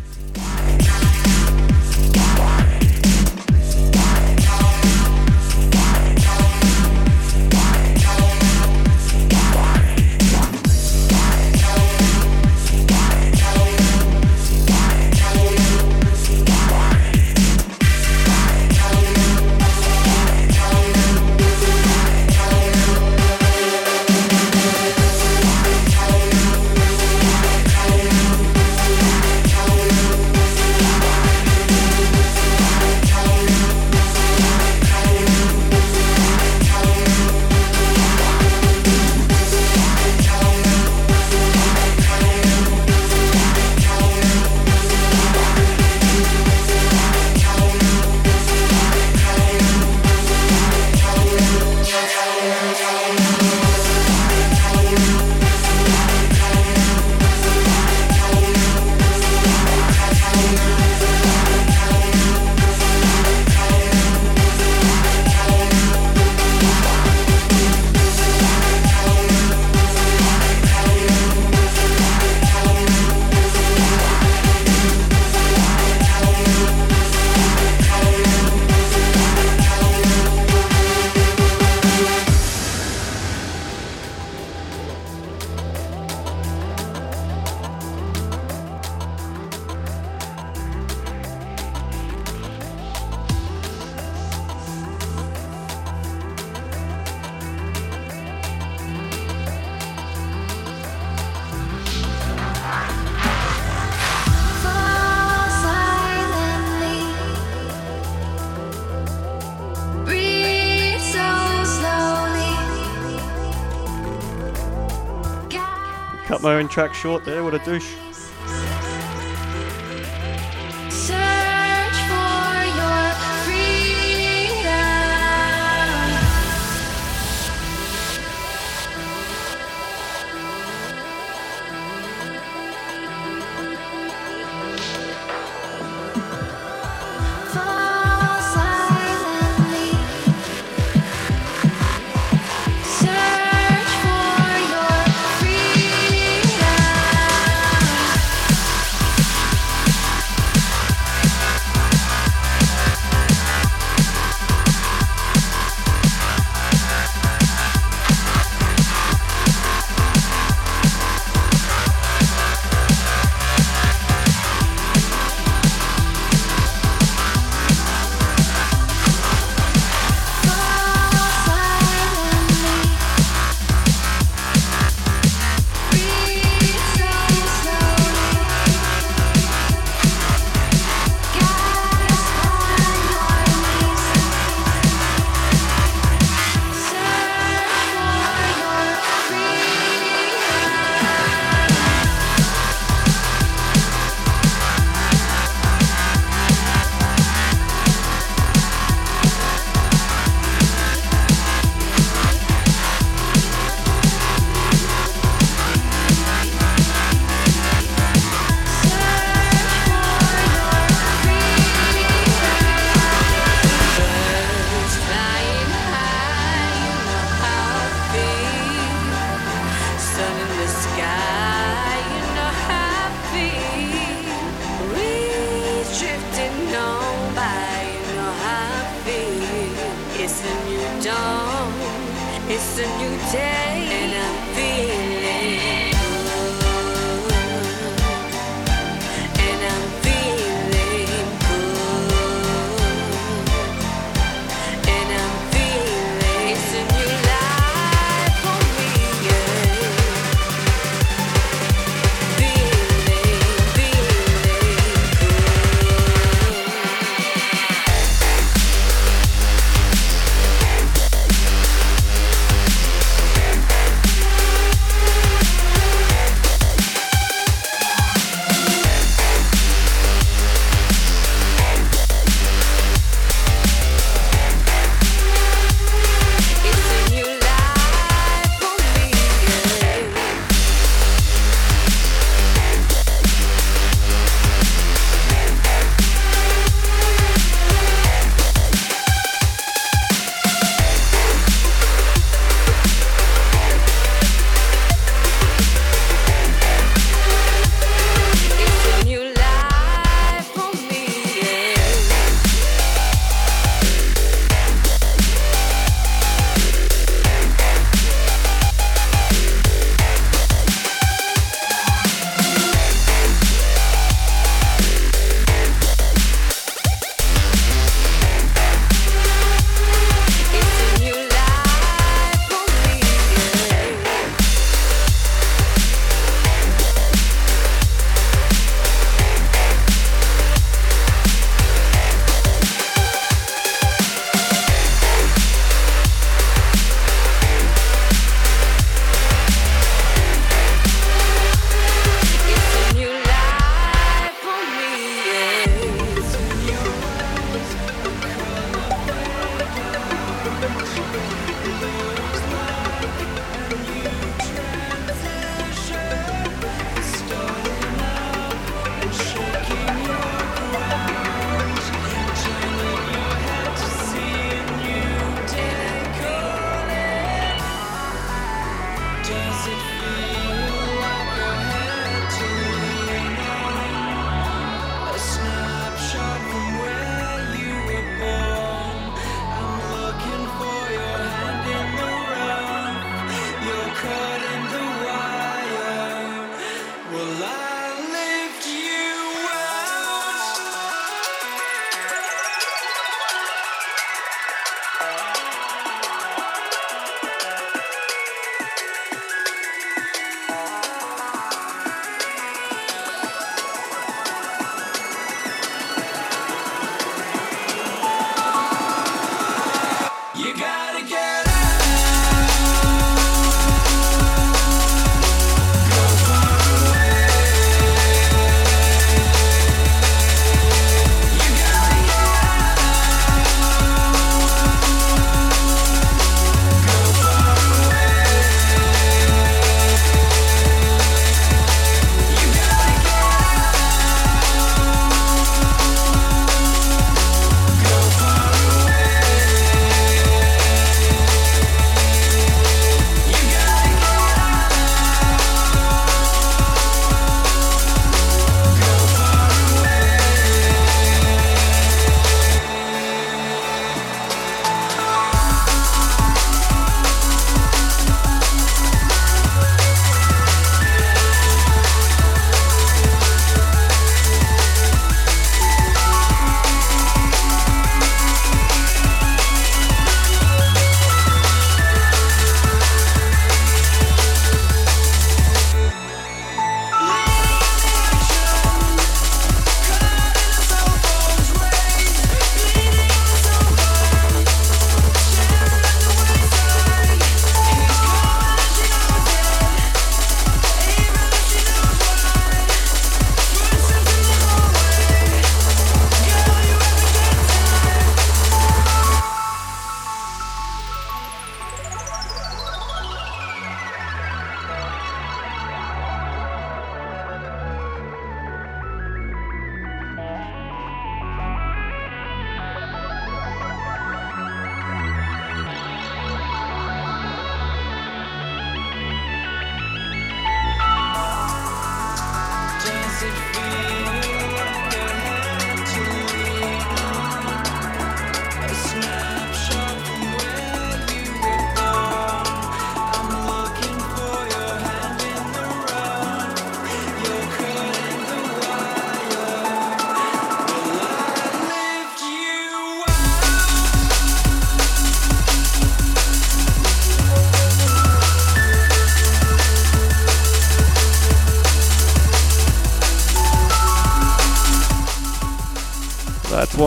Track 116.73 116.95
short 116.95 117.23
there. 117.23 117.43
What 117.43 117.53
a 117.53 117.59
douche. 117.59 118.02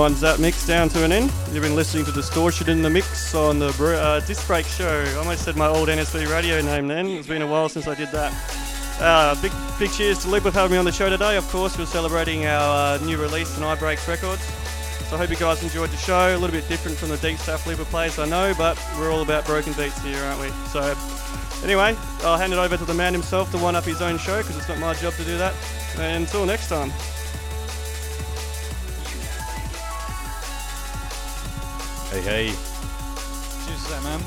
Winds 0.07 0.21
that 0.21 0.39
mix 0.39 0.65
down 0.65 0.89
to 0.89 1.03
an 1.03 1.11
end. 1.11 1.33
You've 1.51 1.65
been 1.65 1.75
listening 1.75 2.05
to 2.05 2.13
Distortion 2.13 2.71
in 2.71 2.81
the 2.81 2.89
Mix 2.89 3.35
on 3.35 3.59
the 3.59 3.71
uh, 4.01 4.21
Disc 4.21 4.47
Break 4.47 4.65
Show. 4.65 5.05
I 5.05 5.15
almost 5.15 5.45
said 5.45 5.57
my 5.57 5.67
old 5.67 5.89
NSB 5.89 6.31
radio 6.31 6.61
name 6.63 6.87
then. 6.87 7.09
It's 7.09 7.27
been 7.27 7.43
a 7.43 7.47
while 7.47 7.69
since 7.69 7.89
I 7.89 7.97
did 7.97 8.11
that. 8.13 8.33
Uh, 9.01 9.35
big 9.43 9.51
big 9.81 9.91
cheers 9.91 10.21
to 10.21 10.29
Liquid 10.29 10.55
for 10.55 10.61
having 10.61 10.75
me 10.75 10.79
on 10.79 10.85
the 10.85 10.93
show 10.93 11.11
today. 11.11 11.37
Of 11.37 11.49
course, 11.49 11.77
we're 11.77 11.87
celebrating 11.87 12.47
our 12.47 12.95
uh, 12.95 13.05
new 13.05 13.17
release 13.17 13.61
on 13.61 13.77
iBreaks 13.77 14.07
Records. 14.07 14.45
So 15.09 15.17
I 15.17 15.19
hope 15.19 15.31
you 15.31 15.35
guys 15.35 15.61
enjoyed 15.65 15.91
the 15.91 15.97
show. 15.97 16.37
A 16.37 16.39
little 16.39 16.55
bit 16.55 16.69
different 16.69 16.97
from 16.97 17.09
the 17.09 17.17
deep 17.17 17.39
stuff 17.39 17.67
Liquid 17.67 17.89
plays, 17.89 18.17
I 18.21 18.27
know, 18.27 18.55
but 18.57 18.81
we're 19.01 19.11
all 19.11 19.23
about 19.23 19.45
broken 19.45 19.73
beats 19.73 20.01
here, 20.05 20.23
aren't 20.23 20.41
we? 20.41 20.51
So 20.69 20.83
anyway, 21.65 21.97
I'll 22.21 22.39
hand 22.39 22.53
it 22.53 22.61
over 22.61 22.77
to 22.77 22.85
the 22.85 22.95
man 22.95 23.13
himself 23.13 23.51
to 23.51 23.59
one 23.59 23.75
up 23.75 23.83
his 23.83 24.01
own 24.01 24.19
show 24.19 24.39
because 24.39 24.57
it's 24.57 24.69
not 24.69 24.79
my 24.79 24.95
job 24.95 25.15
to 25.15 25.25
do 25.25 25.37
that. 25.37 25.53
And 25.99 26.23
until 26.23 26.47
next 26.47 26.69
time. 26.69 26.93
Hey. 32.27 32.47
Cheers 32.49 33.85
to 33.85 33.91
that, 33.91 34.03
man. 34.03 34.19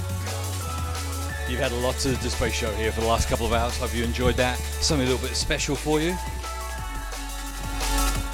You've 1.50 1.60
had 1.60 1.74
a 1.74 1.76
lot 1.76 2.06
of 2.06 2.18
display 2.22 2.50
show 2.50 2.72
here 2.76 2.94
for 2.94 3.02
the 3.02 3.08
last 3.08 3.28
couple 3.28 3.46
of 3.46 3.52
hours. 3.52 3.78
Hope 3.78 3.94
you 3.94 4.06
enjoyed 4.06 4.36
that. 4.36 4.58
Something 4.58 5.06
a 5.06 5.12
little 5.12 5.28
bit 5.28 5.36
special 5.36 5.76
for 5.76 6.00
you. 6.00 6.16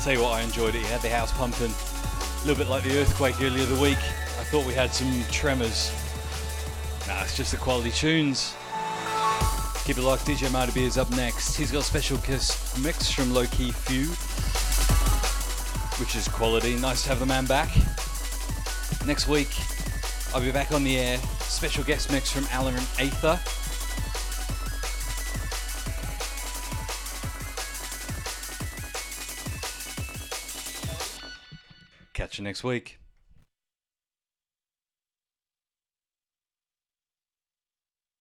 Tell 0.03 0.13
you 0.13 0.21
what, 0.21 0.33
I 0.33 0.43
enjoyed 0.43 0.75
it. 0.75 0.81
You 0.81 0.85
had 0.85 1.01
the 1.01 1.09
house 1.09 1.31
pumping. 1.31 1.71
A 1.71 2.47
little 2.47 2.63
bit 2.63 2.69
like 2.69 2.83
the 2.83 2.95
earthquake 2.99 3.41
earlier 3.41 3.65
the 3.65 3.81
week. 3.81 3.97
I 3.97 4.43
thought 4.43 4.67
we 4.67 4.73
had 4.75 4.93
some 4.93 5.23
tremors. 5.31 5.91
Nah, 7.07 7.23
it's 7.23 7.35
just 7.35 7.49
the 7.49 7.57
quality 7.57 7.89
tunes. 7.89 8.53
Keep 9.85 9.97
it 9.97 10.03
locked. 10.03 10.27
DJ 10.27 10.51
Marty 10.51 10.73
B 10.73 10.85
is 10.85 10.99
up 10.99 11.09
next. 11.09 11.55
He's 11.55 11.71
got 11.71 11.79
a 11.79 11.85
special 11.85 12.19
kiss 12.19 12.77
mix 12.83 13.09
from 13.09 13.33
Low 13.33 13.47
Key 13.47 13.71
Few, 13.71 14.05
which 15.99 16.15
is 16.15 16.27
quality. 16.27 16.75
Nice 16.75 17.01
to 17.01 17.09
have 17.09 17.19
the 17.19 17.25
man 17.25 17.47
back. 17.47 17.71
Next 19.05 19.27
week, 19.27 19.49
I'll 20.33 20.41
be 20.41 20.51
back 20.51 20.71
on 20.71 20.83
the 20.83 20.97
air. 20.97 21.17
Special 21.39 21.83
guest 21.83 22.11
mix 22.11 22.31
from 22.31 22.47
Alan 22.51 22.75
and 22.75 22.87
Aether. 22.99 23.39
Catch 32.13 32.39
you 32.39 32.43
next 32.43 32.63
week. 32.63 32.97